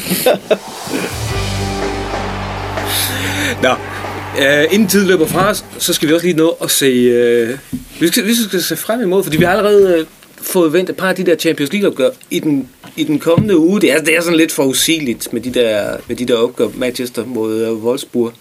[3.63, 4.02] Nå,
[4.41, 6.87] øh, inden tiden løber fra os, så skal vi også lige nå at se...
[6.87, 7.59] Øh,
[8.01, 10.97] vi, skal, vi skal se frem imod, fordi vi har allerede øh, fået vendt et
[10.97, 13.81] par af de der Champions League-opgør i den, i den kommende uge.
[13.81, 16.69] Det er, det er sådan lidt forudsigeligt med de der, med de der opgør.
[16.75, 18.33] Manchester mod øh, Wolfsburg.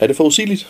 [0.00, 0.66] Er det forudsigeligt?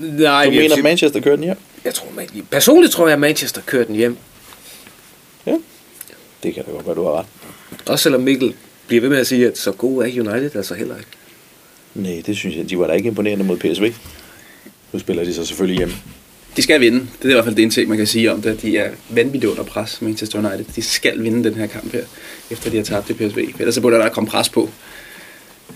[0.00, 1.56] Nej, Du jeg, mener, jeg, Manchester kører den hjem?
[1.84, 4.16] jeg tror, man, personligt tror jeg, at Manchester kører den hjem.
[5.46, 5.56] Ja.
[6.42, 7.26] Det kan da godt være, du har ret.
[7.86, 8.54] Også selvom Mikkel
[8.86, 11.08] bliver ved med at sige, at så god er United altså heller ikke.
[11.94, 12.70] Nej, det synes jeg.
[12.70, 13.92] De var da ikke imponerende mod PSV.
[14.92, 15.94] Nu spiller de så selvfølgelig hjemme.
[16.56, 16.98] De skal vinde.
[16.98, 18.62] Det er i hvert fald det en ting, man kan sige om det.
[18.62, 20.64] De er vanvittigt under pres, Manchester United.
[20.76, 22.00] De skal vinde den her kamp her,
[22.50, 23.38] efter de har tabt til PSV.
[23.58, 24.70] Ellers så burde der komme pres på.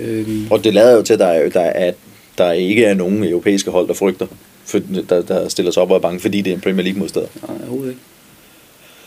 [0.00, 1.92] Øhm, Og det lader jo til, at der, er, der, er,
[2.38, 4.26] der ikke er nogen europæiske hold, der frygter,
[4.64, 6.98] for, der, der stiller sig op og er bange, fordi det er en Premier League
[6.98, 7.28] modstander.
[7.48, 8.02] nej, overhovedet ikke.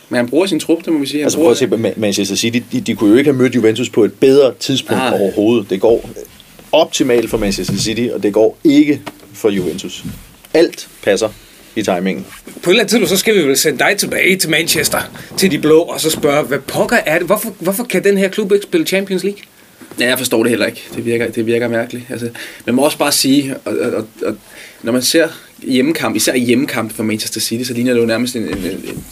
[0.10, 1.20] Men han bruger sin trup, det må vi sige.
[1.20, 3.90] Han Altså prøv at se, Manchester City, de, de kunne jo ikke have mødt Juventus
[3.90, 5.20] på et bedre tidspunkt Nej.
[5.22, 5.70] overhovedet.
[5.70, 6.10] Det går
[6.72, 9.02] optimalt for Manchester City, og det går ikke
[9.34, 10.04] for Juventus.
[10.54, 11.30] Alt passer
[11.76, 12.26] i timingen.
[12.46, 15.00] På et eller andet tidspunkt, så skal vi vel sende dig tilbage til Manchester,
[15.38, 17.28] til de blå, og så spørge, hvad pokker er det?
[17.28, 19.42] Hvorfor, hvorfor kan den her klub ikke spille Champions League?
[20.00, 20.84] Ja, jeg forstår det heller ikke.
[20.96, 22.06] Det virker, det virker mærkeligt.
[22.10, 22.30] Altså,
[22.66, 24.38] man må også bare sige, og, og, og,
[24.84, 25.28] når man ser
[25.64, 29.04] hjemmekamp, især hjemmekamp for Manchester City, så ligner det jo nærmest en, en, en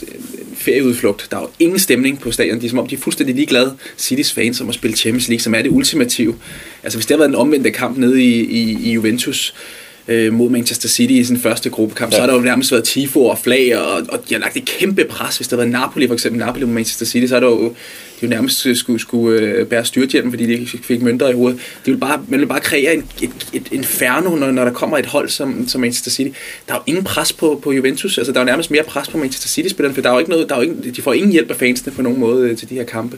[0.67, 1.27] ferieudflugt.
[1.32, 2.62] Der er jo ingen stemning på stadion.
[2.62, 5.41] De er som om, de er fuldstændig ligeglade, Citys fans, som at spille Champions League,
[5.41, 6.36] som er det ultimative.
[6.84, 9.87] Altså, hvis det har været en omvendt kamp nede i, i, i Juventus, øh,
[10.31, 12.15] mod Manchester City i sin første gruppekamp, ja.
[12.15, 14.65] så har der jo nærmest været tifo og flag, og, og de har lagt et
[14.65, 15.37] kæmpe pres.
[15.37, 17.75] Hvis der havde været Napoli, for eksempel Napoli mod Manchester City, så er der jo
[18.21, 21.59] de jo nærmest øh, skulle, skulle øh, bære styrthjelm, fordi de fik mønter i hovedet.
[21.85, 24.97] De vil bare, man vil bare kreere en, et, et inferno, når, når der kommer
[24.97, 26.37] et hold som, som Manchester City.
[26.67, 29.07] Der er jo ingen pres på, på Juventus, altså der er jo nærmest mere pres
[29.07, 31.13] på Manchester City-spillerne, for der er jo ikke noget, der er jo ikke, de får
[31.13, 33.17] ingen hjælp af fansene på nogen måde øh, til de her kampe.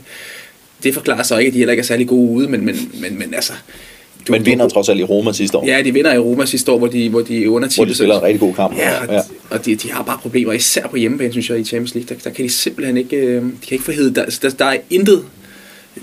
[0.83, 3.19] Det forklarer så ikke, at de heller ikke er særlig gode ude, men, men, men,
[3.19, 3.53] men altså...
[4.27, 5.65] Du, Men vinder trods alt i Roma sidste år.
[5.65, 8.17] Ja, de vinder i Roma sidste år, hvor de, hvor de under Hvor de spiller
[8.17, 8.77] en rigtig god kamp.
[8.77, 9.21] Ja, og, ja.
[9.49, 12.15] og de, de har bare problemer, især på hjemmebane, synes jeg, i Champions League.
[12.15, 14.77] Der, der kan de simpelthen ikke, øh, de kan ikke forhede, der, der, der er
[14.89, 15.25] intet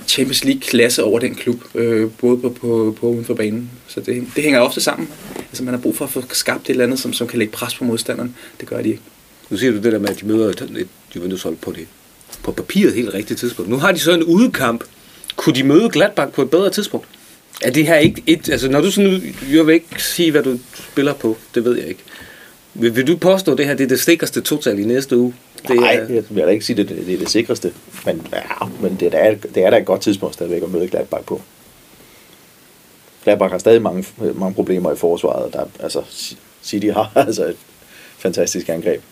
[0.07, 3.71] Champions League-klasse over den klub, øh, både på, på, på uden for banen.
[3.89, 5.09] Så det, det hænger ofte sammen.
[5.51, 7.53] Altså man har brug for at få skabt et eller andet, som, som kan lægge
[7.53, 8.35] pres på modstanderen.
[8.61, 9.03] Det gør de ikke.
[9.51, 11.87] Nu siger du det der med, at de møder et, Juventus-hold på det
[12.43, 13.71] på papiret helt rigtige tidspunkt.
[13.71, 14.85] Nu har de så en udekamp.
[15.37, 17.07] Kunne de møde Gladbach på et bedre tidspunkt?
[17.63, 18.49] Er det her ikke et...
[18.49, 19.35] Altså, når du sådan...
[19.53, 21.37] Jeg vil ikke sige, hvad du spiller på.
[21.55, 22.01] Det ved jeg ikke.
[22.75, 25.35] Vil, vil du påstå, at det her det er det sikreste total i næste uge?
[25.69, 27.73] Det Nej, er, jeg vil da ikke sige, at det, det er det sikreste.
[28.07, 31.25] Men, ja, men det, er, det er da et godt tidspunkt stadigvæk at møde Gladbach
[31.25, 31.43] på.
[33.25, 35.53] Gladbach har stadig mange, mange problemer i forsvaret.
[35.53, 36.03] Der, er- altså,
[36.63, 37.57] City har altså et
[38.19, 39.03] fantastisk angreb.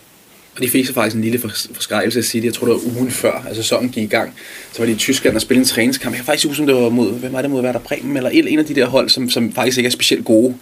[0.55, 2.45] Og de fik så faktisk en lille forskrækkelse at sige det.
[2.45, 4.33] Jeg tror, det var ugen før, altså sæsonen gik i gang.
[4.71, 6.13] Så var de i Tyskland og spillede en træningskamp.
[6.13, 8.29] Jeg kan faktisk huske, om det var mod, hvem var det mod Werder Bremen, eller
[8.29, 10.55] en en af de der hold, som, som faktisk ikke er specielt gode.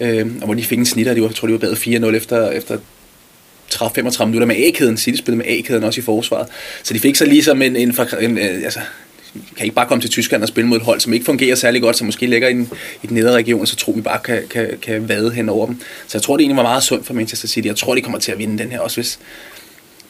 [0.00, 2.16] Øh, og hvor de fik en snitter, de var, jeg tror, de var bedre 4-0
[2.16, 2.78] efter, efter
[3.74, 4.96] 30-35 minutter med A-kæden.
[4.96, 6.48] City spillede med A-kæden også i forsvaret.
[6.82, 8.80] Så de fik så ligesom en, en, en, en altså,
[9.56, 11.82] kan ikke bare komme til Tyskland og spille mod et hold, som ikke fungerer særlig
[11.82, 12.70] godt, som måske ligger i den,
[13.02, 15.80] i den nedre region, så tror vi bare kan, kan, kan vade hen over dem.
[16.06, 17.66] Så jeg tror, det egentlig var meget sundt for Manchester City.
[17.68, 19.18] Jeg tror, de kommer til at vinde den her også, hvis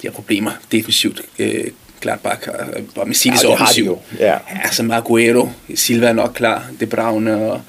[0.03, 1.23] de har problemer defensivt.
[1.39, 1.65] Øh,
[2.01, 2.55] Gladbach og,
[2.97, 3.85] og med Citys Ja, offensiv.
[3.85, 3.99] jo.
[4.19, 4.33] Ja.
[4.33, 7.61] ja, som Aguero, Silva er nok klar, De Bruyne og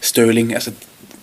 [0.00, 0.70] Sterling, altså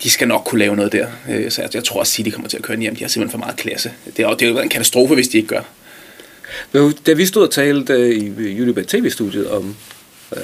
[0.03, 1.07] de skal nok kunne lave noget der.
[1.29, 2.95] Øh, Så jeg, jeg tror, at City kommer til at køre den hjem.
[2.95, 3.91] De har simpelthen for meget klasse.
[4.17, 5.61] Det er det er jo en katastrofe, hvis de ikke gør.
[6.73, 9.75] Da vi stod og talte øh, i Unibet TV-studiet om
[10.37, 10.41] øh,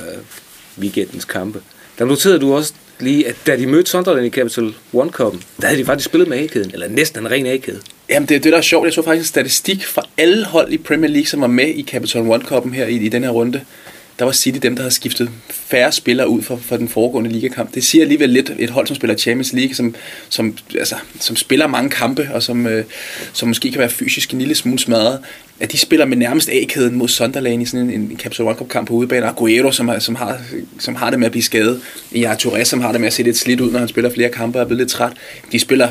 [0.79, 1.61] weekendens kampe,
[1.99, 5.67] der noterede du også lige, at da de mødte Sunderland i Capital One Cup, der
[5.67, 7.79] havde de faktisk spillet med A-kæden, eller næsten en ren A-kæde.
[8.09, 8.85] Jamen, det er det, der er sjovt.
[8.85, 11.83] Jeg så faktisk en statistik fra alle hold i Premier League, som var med i
[11.83, 13.61] Capital One Cup'en her i, i den her runde.
[14.19, 17.73] Der var City dem, der havde skiftet færre spillere ud for, for den foregående ligakamp.
[17.75, 19.95] Det siger alligevel lidt et hold, som spiller Champions League, som,
[20.29, 22.85] som, altså, som spiller mange kampe, og som, øh,
[23.33, 25.19] som måske kan være fysisk en lille smule smadret,
[25.59, 28.69] at de spiller med nærmest A-kæden mod Sunderland i sådan en, en Capital One Cup
[28.69, 29.25] kamp på udebane.
[29.25, 30.41] Aguero, som, har, som, har,
[30.79, 31.81] som har det med at blive skadet.
[32.15, 34.29] Ja, Touré, som har det med at se lidt slidt ud, når han spiller flere
[34.29, 35.11] kampe og er blevet lidt træt.
[35.51, 35.87] De spiller,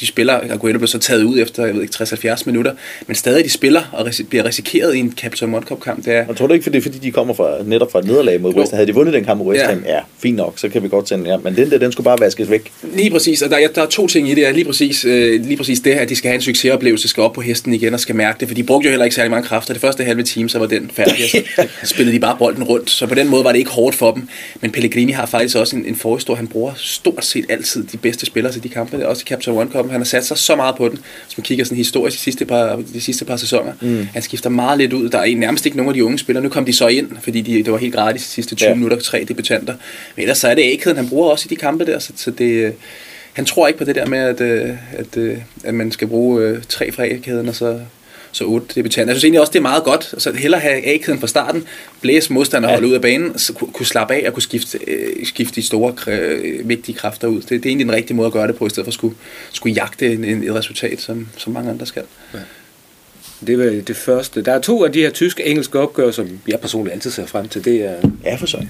[0.00, 1.94] de spiller Aguero blev så taget ud efter, jeg ved ikke,
[2.32, 2.72] 60-70 minutter,
[3.06, 6.04] men stadig de spiller og ris- bliver risikeret i en Capital One Cup kamp.
[6.04, 7.98] Det er, Og tror du ikke, for det er, fordi de kommer fra, netop fra
[7.98, 8.54] et nederlag mod.
[8.54, 8.76] West Ham?
[8.76, 9.68] Havde de vundet den kamp mod West Ja.
[9.68, 9.82] Ham?
[9.86, 9.98] Ja.
[10.18, 11.38] fint nok, så kan vi godt sende den her.
[11.38, 12.72] Men den der, den skulle bare vaskes væk.
[12.94, 14.54] Lige præcis, og der, der er to ting i det.
[14.54, 17.40] Lige præcis, øh, lige præcis det, at de skal have en succesoplevelse, skal op på
[17.40, 19.74] hesten igen og skal mærke det, for de brugte jo heller ikke særlig mange kræfter.
[19.74, 21.28] Det første halve time, så var den færdig, og
[21.82, 22.90] så spillede de bare bolden rundt.
[22.90, 24.28] Så på den måde var det ikke hårdt for dem.
[24.60, 26.36] Men Pellegrini har faktisk også en, en forhistorie.
[26.36, 29.70] Han bruger stort set altid de bedste spillere til de kampe, også i Capital One
[29.70, 29.90] Cup.
[29.90, 32.44] Han har sat sig så meget på den, hvis man kigger sådan historisk de sidste
[32.44, 33.72] par, de sidste par sæsoner.
[33.80, 34.06] Mm.
[34.12, 35.08] Han skifter meget lidt ud.
[35.08, 36.42] Der er nærmest ikke nogen af de unge spillere.
[36.42, 38.70] Nu kom de så ind, fordi de, det var helt gratis de sidste 20 Ja.
[38.70, 38.74] ja.
[38.74, 39.74] minutter, tre debutanter.
[40.16, 42.30] Men ellers så er det A-kæden, han bruger også i de kampe der, så, så
[42.30, 42.72] det, øh,
[43.32, 46.60] han tror ikke på det der med, at, øh, at, øh, at man skal bruge
[46.68, 47.80] tre fra A-kæden, og så,
[48.32, 49.12] så otte debutanter.
[49.12, 50.14] Jeg synes egentlig også, det er meget godt.
[50.18, 51.64] Så hellere have a fra starten,
[52.00, 54.78] blæse modstander og holde ud af banen, så kunne, kunne slappe af og kunne skifte,
[54.86, 57.40] øh, skifte de store, øh, vigtige kræfter ud.
[57.40, 58.94] Det, det er egentlig den rigtige måde at gøre det på, i stedet for at
[58.94, 59.16] skulle,
[59.52, 62.02] skulle jagte en, en, et resultat, som, som mange andre skal.
[62.34, 62.38] Ja.
[63.46, 64.42] Det var det første.
[64.42, 67.64] Der er to af de her tyske-engelske opgør, som jeg personligt altid ser frem til.
[67.64, 68.66] Det er, Ja, for så.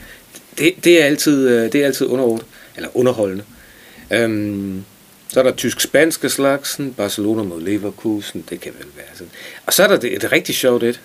[0.58, 2.46] det, det er altid, øh, det er altid underordnet,
[2.76, 3.44] eller underholdende.
[4.10, 4.84] Øhm,
[5.28, 9.30] så er der tysk-spanske slagsen, Barcelona mod Leverkusen, det kan vel være sådan.
[9.66, 11.00] Og så er der det, et rigtig sjovt et,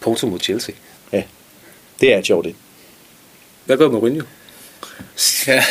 [0.00, 0.74] Porto mod Chelsea.
[1.12, 1.22] Ja,
[2.00, 2.46] det er et sjovt.
[2.46, 2.54] et.
[3.64, 4.22] Hvad gør Mourinho?
[5.46, 5.64] Ja.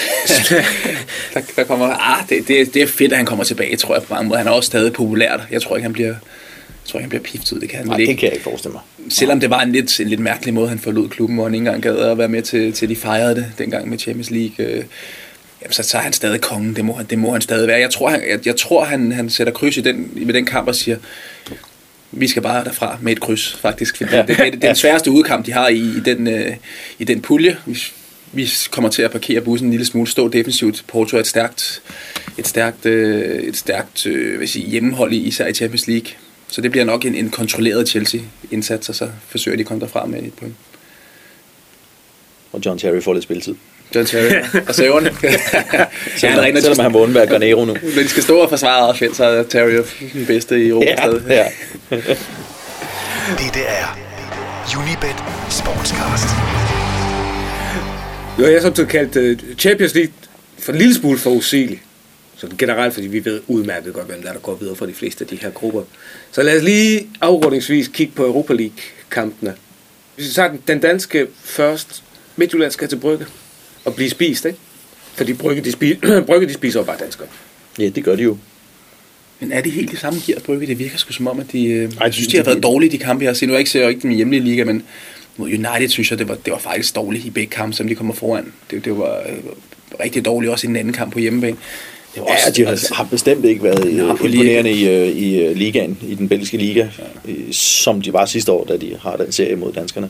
[1.33, 4.03] der, der kommer, ah, det, det, det, er fedt, at han kommer tilbage, tror jeg
[4.03, 4.37] på mange måder.
[4.37, 5.37] Han er også stadig populær.
[5.51, 6.15] Jeg tror ikke, han bliver,
[6.85, 7.59] jeg tror ikke, han bliver piftet ud.
[7.59, 8.19] Det kan han Nej, vel det ikke.
[8.19, 8.81] kan jeg ikke forestille mig.
[9.11, 11.61] Selvom det var en lidt, en lidt mærkelig måde, han forlod klubben, hvor han ikke
[11.67, 14.65] engang gad at være med til, til de fejrede det dengang med Champions League.
[14.65, 14.83] Øh,
[15.61, 16.75] jamen, så, så er han stadig kongen.
[16.75, 17.79] Det må, han- det må han stadig være.
[17.79, 20.67] Jeg tror, han, jeg, jeg tror, han, han sætter kryds i den, med den kamp
[20.67, 20.97] og siger,
[22.11, 23.97] vi skal bare derfra med et kryds, faktisk.
[23.97, 24.21] Fordi Ja.
[24.21, 26.51] det, det, det, er den sværeste udkamp, de har i, i, den, øh,
[26.99, 27.57] i den pulje.
[27.65, 27.77] Vi,
[28.33, 30.83] vi kommer til at parkere bussen en lille smule, stå defensivt.
[30.87, 31.81] Porto er et stærkt,
[32.37, 36.07] et stærkt, øh, et stærkt øh, hvad vil sige, hjemmehold, i, især i Champions League.
[36.55, 40.05] Så det bliver nok en, en kontrolleret Chelsea-indsats, og så forsøger de at komme derfra
[40.05, 40.55] med et point.
[42.51, 43.55] Og John Terry får lidt spilletid.
[43.95, 44.75] John Terry og
[45.23, 45.85] ja,
[46.17, 47.73] Selvom, han selvom han må undvære Granero nu.
[47.73, 49.83] Når de skal stå og forsvare offense, så er Terry
[50.13, 51.21] den bedste i Europa Ja, stadig.
[51.29, 51.45] ja.
[53.43, 53.99] Dette er
[54.77, 55.15] Unibet
[55.49, 56.29] Sportscast.
[58.37, 60.13] Nu har jeg kaldt uh, Champions League
[60.59, 61.81] for en lille smule for usigelig.
[62.49, 64.93] Så generelt, fordi vi ved udmærket godt, hvem der, er, der går videre fra de
[64.93, 65.83] fleste af de her grupper.
[66.31, 69.53] Så lad os lige afrundingsvis kigge på Europa League-kampene.
[70.15, 72.03] Hvis vi tager den, den danske først,
[72.35, 73.25] Midtjylland skal til Brygge
[73.85, 74.57] og blive spist, ikke?
[75.15, 75.93] Fordi Brygge, de, spi,
[76.27, 77.27] Brygge, de spiser jo bare danskere.
[77.79, 78.37] ja, det gør de jo.
[79.39, 80.67] Men er det helt det samme gear, Brygge?
[80.67, 81.65] Det virker sgu som om, at de...
[81.67, 83.47] Øh, Ej, jeg synes, de- de har været dårlige, de kampe, jeg har set.
[83.47, 84.83] Nu er jeg ikke ser jo ikke den hjemlige liga, men
[85.37, 87.95] mod United synes jeg, det var, det var faktisk dårligt i begge kampe, som de
[87.95, 88.53] kommer foran.
[88.71, 89.35] Det, det var øh,
[89.99, 91.57] rigtig dårligt også i den anden kamp på hjemmebane.
[92.15, 95.39] Det var Ja, de har, har bestemt ikke været øh, Napoli- imponerende i, øh, i
[95.39, 96.87] øh, ligaen, i den belgiske liga,
[97.27, 97.33] ja.
[97.51, 100.09] som de var sidste år, da de har den serie mod danskerne.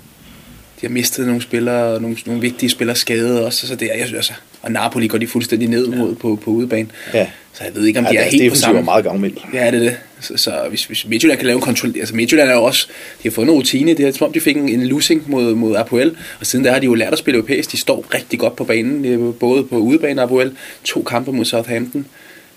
[0.82, 4.07] De har mistet nogle spillere, nogle, nogle vigtige spillere skadede også, så det er, jeg
[4.07, 6.88] synes, altså, og Napoli går de fuldstændig ned mod på, på udebane.
[7.13, 7.28] Ja.
[7.53, 8.80] Så jeg ved ikke, om de Ja, er deres helt på defensiv samme.
[8.80, 9.34] er meget gavmild.
[9.53, 9.97] Ja, det er det.
[10.19, 11.93] Så, så hvis, hvis Midtjylland kan lave en kontrol...
[11.99, 12.88] Altså Midtjylland er jo også...
[13.23, 13.93] De har fået en rutine.
[13.93, 16.15] Det er som om, de fik en, en losing mod, mod Apoel.
[16.39, 17.71] Og siden der har de jo lært at spille europæisk.
[17.71, 19.03] De står rigtig godt på banen.
[19.03, 20.51] Det er Både på udebane Apoel.
[20.84, 22.05] To kampe mod Southampton.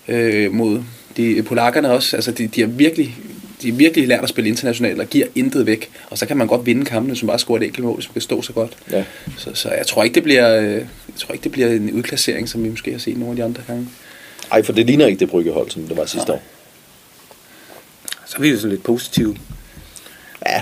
[0.07, 0.81] Øh, mod
[1.17, 2.15] de polakkerne også.
[2.15, 3.15] Altså, de, de har virkelig
[3.61, 5.89] de virkelig lært at spille internationalt og giver intet væk.
[6.09, 8.13] Og så kan man godt vinde kampene, som bare scorer et enkelt mål, hvis man
[8.13, 8.77] kan stå så godt.
[8.91, 9.03] Ja.
[9.37, 10.83] Så, så jeg tror ikke, det bliver, øh, jeg
[11.17, 13.61] tror ikke, det bliver en udklassering, som vi måske har set nogle af de andre
[13.67, 13.87] gange.
[14.51, 16.35] Ej, for det ligner ikke det bryggehold, som det var sidste Nej.
[16.37, 16.43] år.
[18.25, 19.35] Så er vi jo sådan lidt positive.
[20.47, 20.61] Ja,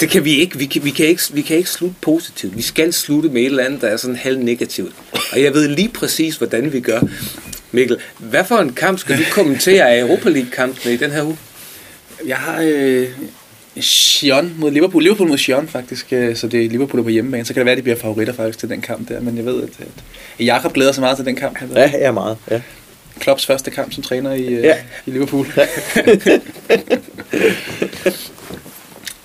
[0.00, 0.58] Det kan vi ikke.
[0.58, 1.22] Vi kan, vi, kan ikke.
[1.32, 2.56] vi kan ikke slutte positivt.
[2.56, 4.94] Vi skal slutte med et eller andet, der er sådan halv negativt.
[5.32, 7.00] Og jeg ved lige præcis, hvordan vi gør.
[7.72, 11.36] Mikkel, hvad for en kamp skal du kommentere af Europa League-kampene i den her uge?
[12.26, 13.08] Jeg har øh,
[13.80, 15.02] Sion mod Liverpool.
[15.02, 17.44] Liverpool mod Sion faktisk, øh, så det er Liverpool der på hjemmebane.
[17.44, 19.20] Så kan det være, at de bliver favoritter faktisk til den kamp der.
[19.20, 19.68] Men jeg ved, at,
[20.38, 21.58] at Jakob glæder sig meget til den kamp.
[21.74, 22.36] ja, ja meget.
[22.50, 22.60] Ja.
[23.18, 24.76] Klopps første kamp som træner i, øh, Ja.
[25.06, 25.46] i Liverpool.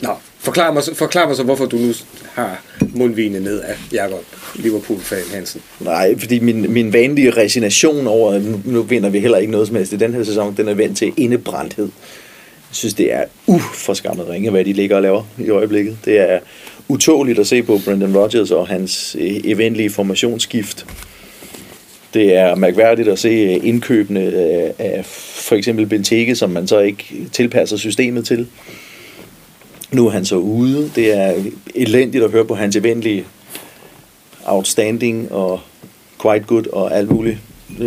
[0.02, 1.94] Nå, forklar mig, så- forklar mig så, hvorfor du nu
[2.34, 2.62] har
[2.96, 4.24] mundvigene ned af Jakob
[4.56, 5.62] Liverpool-fan Hansen.
[5.80, 9.68] Nej, fordi min, min vanlige resignation over, at nu, nu vinder vi heller ikke noget
[9.68, 11.90] som helst i den her sæson, den er vendt til indebrændthed.
[12.70, 15.98] Jeg synes, det er uforskammet ringe, hvad de ligger og laver i øjeblikket.
[16.06, 16.40] Det er
[16.88, 20.86] utåligt at se på Brendan Rodgers og hans eh, eventlige formationsskift.
[22.14, 26.80] Det er mærkværdigt at se øh, indkøbene eh, af, for eksempel Benteke, som man så
[26.80, 28.48] ikke tilpasser systemet til.
[29.92, 30.92] Nu er han så ude.
[30.96, 31.34] Det er
[31.76, 33.26] elendigt at høre på hans eventlige
[34.46, 35.60] outstanding og
[36.22, 37.38] quite good og alt muligt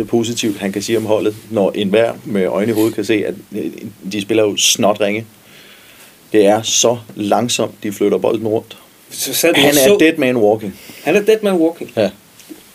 [0.07, 3.33] positivt, han kan sige om holdet, når enhver med øjne i hovedet kan se, at
[3.55, 3.71] øh,
[4.11, 5.25] de spiller jo snot ringe.
[6.33, 8.77] Det er så langsomt, de flytter bolden rundt.
[9.09, 10.79] Så sad Han er så, dead man walking.
[11.03, 11.91] han er dead man walking.
[11.97, 12.09] Ja.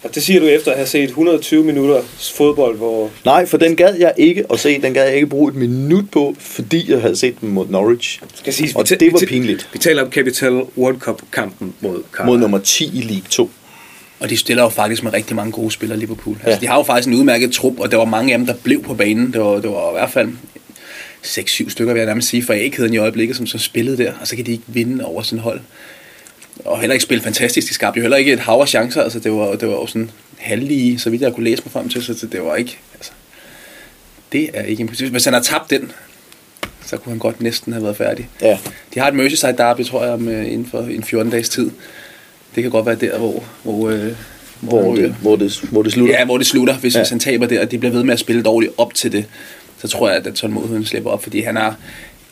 [0.02, 2.02] Og det siger du efter at have set 120 minutter
[2.34, 3.11] fodbold, hvor...
[3.24, 4.82] Nej, for den gad jeg ikke at se.
[4.82, 8.20] Den gad jeg ikke bruge et minut på, fordi jeg havde set dem mod Norwich.
[8.34, 9.68] Skal sige, Og det var pinligt.
[9.72, 12.26] Vi taler om Capital World Cup-kampen mod Cardiff.
[12.26, 13.50] Mod nummer 10 i League 2.
[14.20, 16.36] Og de stiller jo faktisk med rigtig mange gode spillere Liverpool.
[16.36, 16.56] Altså, Ja.
[16.60, 18.82] De har jo faktisk en udmærket trup, og der var mange af dem, der blev
[18.82, 19.32] på banen.
[19.32, 20.28] Det var, det var i hvert fald
[21.24, 24.26] 6-7 stykker, vil jeg nærmest sige, fra ægheden i øjeblikket, som så spillede der, og
[24.26, 25.60] så kan de ikke vinde over sådan hold.
[26.64, 27.68] Og heller ikke spille fantastisk.
[27.68, 29.02] De skabte jo heller ikke et hav af chancer.
[29.02, 31.88] Altså, det var, det var jo sådan halvlige, så vidt jeg kunne læse mig frem
[31.88, 32.78] til, så det var ikke...
[32.94, 33.10] Altså,
[34.32, 35.10] det er ikke impossible.
[35.10, 35.92] Hvis han har tabt den,
[36.86, 38.28] så kunne han godt næsten have været færdig.
[38.42, 38.58] Ja.
[38.94, 41.70] De har et Merseyside derby, tror jeg, om, øh, inden for en 14 dages tid.
[42.59, 44.12] Det kan godt være der, hvor, hvor, øh,
[44.61, 46.14] Hvor, han det, hvor, det, hvor det slutter.
[46.18, 46.74] Ja, hvor det slutter.
[46.78, 47.00] Hvis, Ja.
[47.00, 49.24] hvis han taber der, og de bliver ved med at spille dårligt op til det,
[49.80, 51.76] så tror jeg, at tålmodigheden slipper op, fordi han har,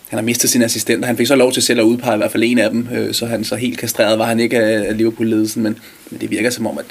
[0.09, 1.07] han har mistet sine assistenter.
[1.07, 3.15] Han fik så lov til selv at udpege i hvert fald en af dem, øh,
[3.15, 5.79] så han så helt kastreret var han ikke af Liverpool-ledelsen, men,
[6.11, 6.85] men det virker som om, at,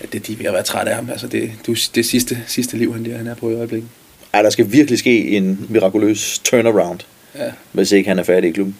[0.00, 1.10] at det, de er ved at være trætte af ham.
[1.10, 3.88] Altså det, det, det sidste, sidste liv, han, der, han er på i øjeblikket.
[4.32, 7.00] Ej, der skal virkelig ske en mirakuløs turnaround,
[7.38, 7.44] Ja.
[7.72, 8.76] hvis ikke han er færdig i klubben.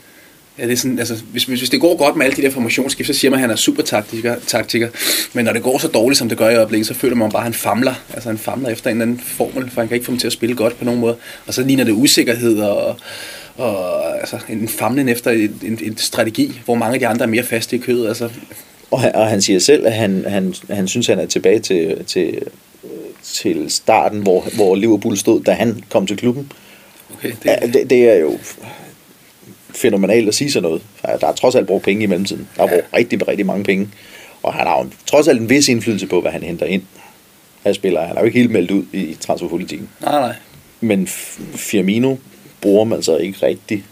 [0.58, 2.50] Ja, det er sådan, altså, hvis, hvis, hvis det går godt med alle de der
[2.50, 4.88] formationsskift, så siger man, at han er super taktiker, taktiker.
[5.32, 7.40] Men når det går så dårligt, som det gør i øjeblikket, så føler man bare,
[7.40, 7.94] at han famler.
[8.14, 10.26] Altså han famler efter en eller anden formel, for han kan ikke få dem til
[10.26, 11.16] at spille godt på nogen måde.
[11.46, 12.96] Og så ligner det usikkerhed og,
[13.56, 17.28] og altså, en famlen efter en, en, en, strategi, hvor mange af de andre er
[17.28, 18.08] mere faste i kødet.
[18.08, 18.28] Altså,
[18.90, 22.04] Og han, og han siger selv, at han, han, han synes, han er tilbage til,
[22.04, 22.38] til,
[23.22, 26.52] til starten, hvor, hvor Liverpool stod, da han kom til klubben.
[27.14, 28.38] okay, det, Ja, det, det er jo
[29.74, 30.82] fænomenalt at sige sådan noget.
[31.20, 32.48] Der er trods alt brugt penge i mellemtiden.
[32.56, 33.88] Der er brugt rigtig, rigtig mange penge.
[34.42, 36.82] Og han har jo trods alt en vis indflydelse på, hvad han henter ind
[37.64, 38.06] af spillere.
[38.06, 39.88] Han er jo ikke helt meldt ud i transferpolitikken.
[40.00, 40.34] nej, nej.
[40.80, 41.06] Men
[41.54, 42.16] Firmino
[42.60, 43.84] bruger man så ikke rigtigt.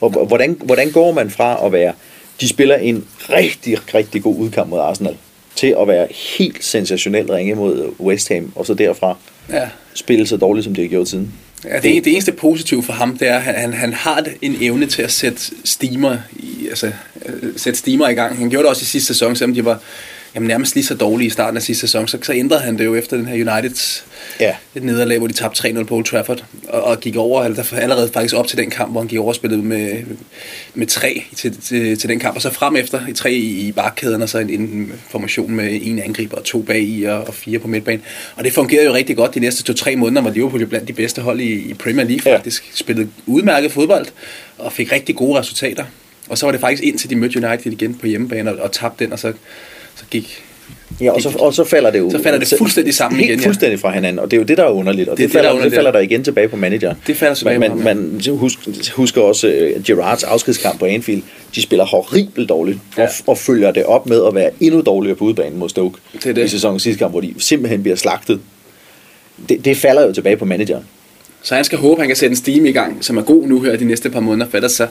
[0.00, 1.92] Og hvordan, hvordan går man fra at være...
[2.40, 5.16] De spiller en rigtig, rigtig god udkamp mod Arsenal,
[5.54, 6.06] til at være
[6.38, 9.16] helt sensationelt ringe mod West Ham, og så derfra
[9.50, 9.68] Ja.
[9.94, 11.32] spille så dårligt, som de har gjort siden.
[11.64, 14.86] Ja, det, det eneste positive for ham, det er, at han, han, har en evne
[14.86, 16.92] til at sætte stimer, i, altså,
[17.26, 18.38] øh, sætte stimer i gang.
[18.38, 19.80] Han gjorde det også i sidste sæson, selvom de var
[20.36, 22.08] jamen, nærmest lige så dårlige i starten af sidste sæson.
[22.08, 24.04] Så, så ændrede han det jo efter den her Uniteds
[24.40, 24.54] Ja.
[24.74, 28.34] et nederlag, hvor de tabte 3-0 på Old Trafford, og, og gik over, allerede faktisk
[28.34, 30.02] op til den kamp, hvor han gik over og spillede med,
[30.74, 33.72] med tre til, til, til den kamp, og så frem efter i tre i, i
[33.72, 37.34] bakkæden, og så en, en formation med en angriber og to bag i og, og
[37.34, 38.02] fire på midtbanen.
[38.36, 40.92] Og det fungerede jo rigtig godt de næste to-tre måneder, hvor Liverpool jo blandt de
[40.92, 42.36] bedste hold i, i Premier League Ja.
[42.36, 42.70] faktisk.
[42.74, 44.06] Spillede udmærket fodbold
[44.58, 45.84] og fik rigtig gode resultater.
[46.28, 49.04] Og så var det faktisk indtil de mødte United igen på hjemmebane og, og tabte
[49.04, 49.32] den, og så,
[49.96, 50.42] så gik
[51.00, 52.10] Ja, og så, og så falder det jo...
[52.10, 53.46] Så falder det fuldstændig sammen helt igen, ja.
[53.46, 55.08] fuldstændig fra hinanden, og det er jo det, der er underligt.
[55.08, 56.96] Og Det det, er det, der falder, er det, falder der igen tilbage på manageren.
[57.06, 58.58] Det falder tilbage man, på man, man husk,
[58.94, 61.22] husker også uh, Gerards afskedskamp på Anfield.
[61.54, 62.78] De spiller horribelt dårligt.
[62.98, 63.02] Ja.
[63.02, 66.26] og, og følger det op med at være endnu dårligere på udbanen mod Stoke Det
[66.26, 66.44] er det.
[66.44, 68.40] i sæsonens sidste kamp, hvor de simpelthen bliver slagtet.
[69.48, 70.84] Det, det falder jo tilbage på manageren.
[71.46, 73.46] Så han skal håbe, at han kan sætte en steam i gang, som er god
[73.48, 74.86] nu her de næste par måneder, for ellers så,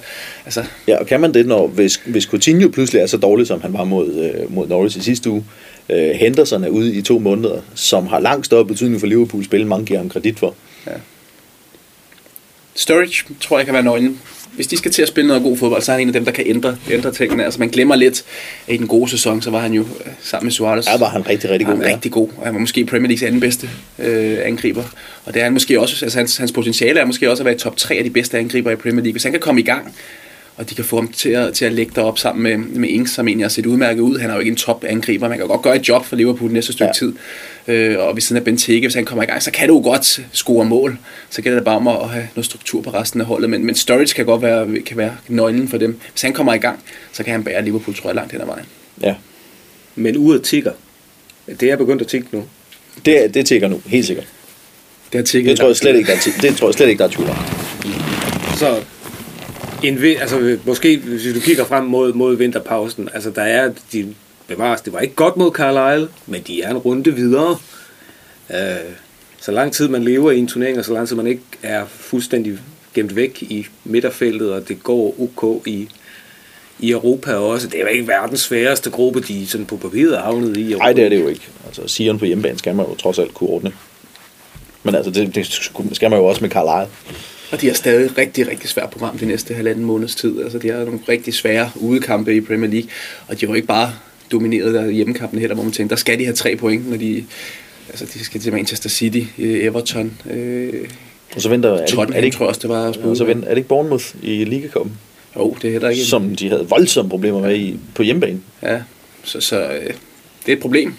[0.45, 3.61] altså, Ja, og kan man det, når, hvis, hvis Coutinho pludselig er så dårlig, som
[3.61, 5.45] han var mod, øh, mod Norwich i sidste uge,
[5.89, 9.67] øh, Henderson er ude i to måneder, som har langt større betydning for Liverpool spil,
[9.67, 10.55] mange giver ham kredit for.
[12.75, 14.21] Sturridge tror jeg kan være nøglen.
[14.55, 16.25] Hvis de skal til at spille noget god fodbold, så er han en af dem,
[16.25, 17.45] der kan ændre, ændre tingene.
[17.45, 18.23] Altså man glemmer lidt,
[18.67, 20.87] at i den gode sæson, så var han jo øh, sammen med Suarez.
[20.87, 22.29] Ja, var han rigtig, rigtig god, Han rigtig god.
[22.37, 24.83] Og han var måske Premier Leagues anden bedste øh, angriber.
[25.25, 27.55] Og det er han måske også, altså hans, hans potentiale er måske også at være
[27.55, 29.11] i top 3 af de bedste angriber i Premier League.
[29.11, 29.95] Hvis han kan komme i gang,
[30.57, 33.11] og de kan få ham til at, til at lægge derop sammen med, med Ings,
[33.11, 34.17] som egentlig har set udmærket ud.
[34.19, 35.29] Han er jo ikke en top angriber.
[35.29, 36.91] Man kan godt gøre et job for Liverpool næste stykke Ja.
[36.99, 37.13] tid.
[37.67, 39.81] Øh, og ved siden af Benteke, hvis han kommer i gang, så kan du jo
[39.83, 40.97] godt score mål.
[41.29, 43.49] Så gælder det bare om at have noget struktur på resten af holdet.
[43.49, 45.99] Men, men Sturridge kan godt være, kan være nøglen for dem.
[46.11, 46.79] Hvis han kommer i gang,
[47.13, 48.65] så kan han bære Liverpool, tror jeg, langt hen ad vejen.
[49.01, 49.15] Ja.
[49.95, 50.71] Men uret tigger.
[51.59, 52.43] Det er begyndt at tikke nu.
[53.05, 54.27] Det, det tækker nu, helt sikkert.
[55.13, 57.05] Det, har Det tror jeg slet ikke, der er, det tror jeg slet ikke, der
[57.05, 57.35] er tvivl om.
[58.57, 58.81] Så
[59.84, 64.15] en, altså, måske, hvis du kigger frem mod, mod vinterpausen, altså der er, de
[64.47, 67.57] bevares, det var ikke godt mod Carlisle, men de er en runde videre.
[68.49, 68.57] Øh,
[69.41, 71.86] så lang tid man lever i en turnering, og så lang tid man ikke er
[71.86, 72.59] fuldstændig
[72.93, 75.89] gemt væk i midterfeltet, og det går ok i,
[76.80, 77.67] i Europa også.
[77.67, 80.71] Det er jo ikke verdens sværeste gruppe, de sådan på papiret er havnet i.
[80.71, 80.84] Europa.
[80.84, 81.47] Nej, det er det jo ikke.
[81.65, 83.71] Altså, Sion på hjemmebane skal man jo trods alt kunne ordne.
[84.84, 85.45] Men altså, det, det
[85.93, 86.91] skal man jo også med Carlisle.
[87.51, 90.41] Og de har stadig rigtig, rigtig svært program de næste halvanden måneds tid.
[90.43, 92.89] Altså, de har nogle rigtig svære udekampe i Premier League,
[93.27, 93.93] og de jo ikke bare
[94.31, 97.25] domineret der hjemmekampen heller, hvor man tænker, der skal de have tre point, når de,
[97.89, 100.73] altså, de skal til Manchester City, øh, Everton, øh,
[101.35, 103.09] Og så venter, er det, er det Tottenham, ikke, tror jeg også, det var.
[103.09, 104.97] og så venter, er det ikke Bournemouth i Ligacupen,
[105.35, 106.03] Jo, det er heller ikke.
[106.05, 108.39] som de havde voldsomme problemer med i, på hjemmebane?
[108.63, 108.81] Ja,
[109.23, 109.93] så, så øh,
[110.45, 110.93] det er et problem.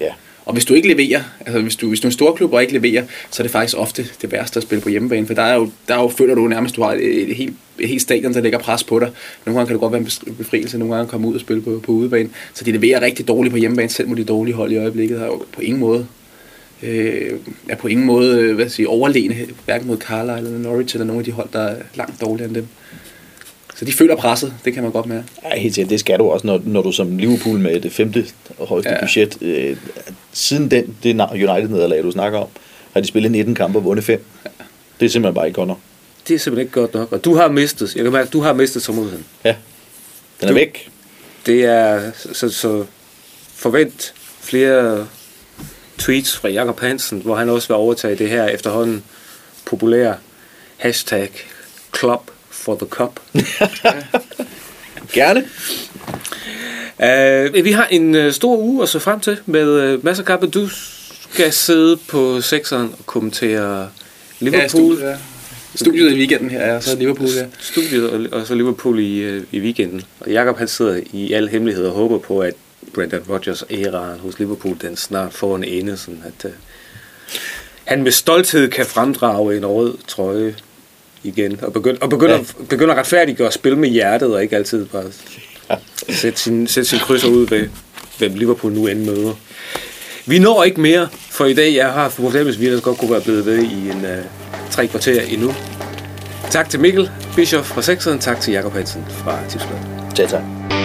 [0.00, 0.12] Ja.
[0.48, 2.62] Og hvis du ikke leverer, altså hvis du, hvis du er en stor klub og
[2.62, 5.42] ikke leverer, så er det faktisk ofte det værste at spille på hjemmebane, for der
[5.42, 8.02] er jo, der er jo føler du nærmest, du har et, et, helt, et helt
[8.02, 9.10] stadion, der lægger pres på dig.
[9.46, 11.80] Nogle gange kan det godt være en befrielse, nogle gange komme ud og spille på,
[11.82, 12.28] på udebane.
[12.54, 15.26] Så de leverer rigtig dårligt på hjemmebane, selv mod de dårlige hold i øjeblikket, har
[15.26, 16.06] jo på ingen måde
[16.82, 17.32] øh,
[17.68, 20.96] er på ingen måde øh, hvad skal jeg sige, overlegne, hverken mod Carlisle eller Norwich
[20.96, 22.66] eller nogle af de hold, der er langt dårligere end dem.
[23.78, 25.24] Så de føler presset, det kan man godt mærke.
[25.44, 25.90] Ja, helt sikkert.
[25.90, 28.26] Det skal du også, når, når du som Liverpool med det femte
[28.58, 28.94] og højeste ja.
[28.96, 29.00] Ja.
[29.00, 29.76] budget, øh,
[30.32, 32.48] siden den, det United-nederlag, du snakker om,
[32.92, 34.24] har de spillet 19 kampe og vundet 5.
[35.00, 35.78] Det er simpelthen bare ikke godt nok.
[36.28, 37.12] det er simpelthen ikke godt nok.
[37.12, 39.24] Og du har mistet, jeg kan mærke, du har mistet tålmodigheden.
[39.44, 39.54] Ja.
[40.40, 40.88] Den er Du- væk.
[41.46, 42.84] Det er, så, så
[43.54, 45.06] forvent flere
[45.98, 49.02] tweets fra Jakob Hansen, hvor han også vil overtage det her efterhånden
[49.64, 50.14] populære
[50.76, 51.28] hashtag
[51.98, 53.20] Club for the Cup.
[55.12, 55.44] Gerne.
[56.98, 60.26] Uh, vi har en uh, stor uge at se frem til med uh, masser af
[60.26, 60.46] kampe.
[60.46, 60.68] Du
[61.30, 63.80] skal sidde på sekseren og kommentere
[64.40, 64.68] Ja, Liverpool.
[64.68, 65.16] studiet, ja.
[65.74, 67.46] Studiet i weekenden her, ja, så er Liverpool, ja.
[67.60, 70.02] studiet og, og så Liverpool i, i weekenden.
[70.20, 72.54] Og Jakob han sidder i al hemmelighed og håber på, at
[72.94, 76.50] Brendan Rodgers æraen hos Liverpool, den snart får en ende, sådan at øh,
[77.84, 80.54] han med stolthed kan fremdrage en rød trøje
[81.22, 82.64] igen, og begynder, og begynder, ja.
[82.68, 85.04] begynder at retfærdiggøre at spille med hjertet, og ikke altid bare
[86.08, 87.68] sætte sin, sætte sin krydser ud ved,
[88.18, 89.34] hvem Liverpool nu end møder.
[90.26, 91.74] Vi når ikke mere for i dag.
[91.74, 94.24] Jeg har forhåbentlig, vi ellers godt kunne være blevet ved i en øh,
[94.70, 95.54] tre kvarter endnu.
[96.50, 98.18] Tak til Mikkel Bischoff fra Sekseren.
[98.18, 99.86] Tak til Jakob Hansen fra Tipsbladet.
[100.14, 100.77] Tja, tak.